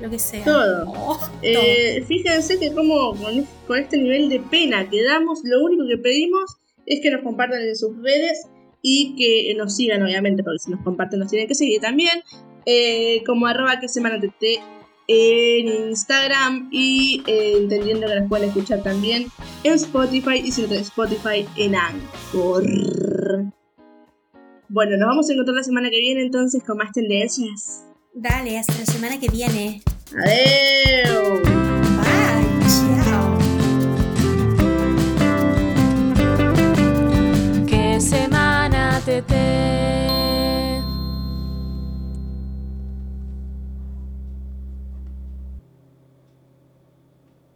lo 0.02 0.10
que 0.10 0.20
sea. 0.20 0.44
Todo. 0.44 0.84
Oh, 0.90 1.18
todo. 1.18 1.30
Eh, 1.42 2.04
fíjense 2.08 2.60
que 2.60 2.74
como 2.74 3.16
con, 3.16 3.40
es- 3.40 3.48
con 3.68 3.80
este 3.80 3.98
nivel 3.98 4.30
de 4.30 4.40
pena 4.40 4.90
que 4.90 5.04
damos, 5.04 5.40
lo 5.44 5.64
único 5.64 5.86
que 5.88 5.98
pedimos 5.98 6.56
es 6.86 7.00
que 7.02 7.10
nos 7.12 7.22
compartan 7.24 7.62
en 7.62 7.76
sus 7.76 7.96
redes 8.02 8.48
y 8.82 9.16
que 9.16 9.54
nos 9.56 9.76
sigan, 9.76 10.04
obviamente, 10.04 10.44
porque 10.44 10.60
si 10.60 10.72
nos 10.72 10.82
comparten 10.84 11.20
nos 11.20 11.30
tienen 11.30 11.48
que 11.48 11.56
seguir 11.56 11.82
también, 11.82 12.22
eh, 12.68 13.24
como 13.26 13.48
arroba 13.48 13.80
que 13.80 13.88
semana 13.88 14.20
TT 14.20 14.60
en 15.08 15.68
Instagram 15.90 16.70
y 16.72 17.22
eh, 17.28 17.54
entendiendo 17.58 18.08
que 18.08 18.16
nos 18.20 18.28
pueden 18.30 18.50
escuchar 18.50 18.82
también 18.84 19.28
en 19.64 19.74
Spotify 19.74 20.42
y 20.44 20.52
si 20.52 20.64
no 20.64 20.74
Spotify 20.74 21.46
en 21.58 21.76
Anchor. 21.76 22.64
Bueno, 24.68 24.98
nos 24.98 25.08
vamos 25.08 25.30
a 25.30 25.34
encontrar 25.34 25.58
la 25.58 25.64
semana 25.64 25.90
que 25.90 26.00
viene 26.00 26.22
entonces 26.22 26.64
con 26.64 26.78
más 26.78 26.92
tendencias. 26.92 27.84
Dale, 28.14 28.58
hasta 28.58 28.74
la 28.80 28.86
semana 28.86 29.20
que 29.20 29.28
viene. 29.28 29.82
Adiós. 30.12 31.95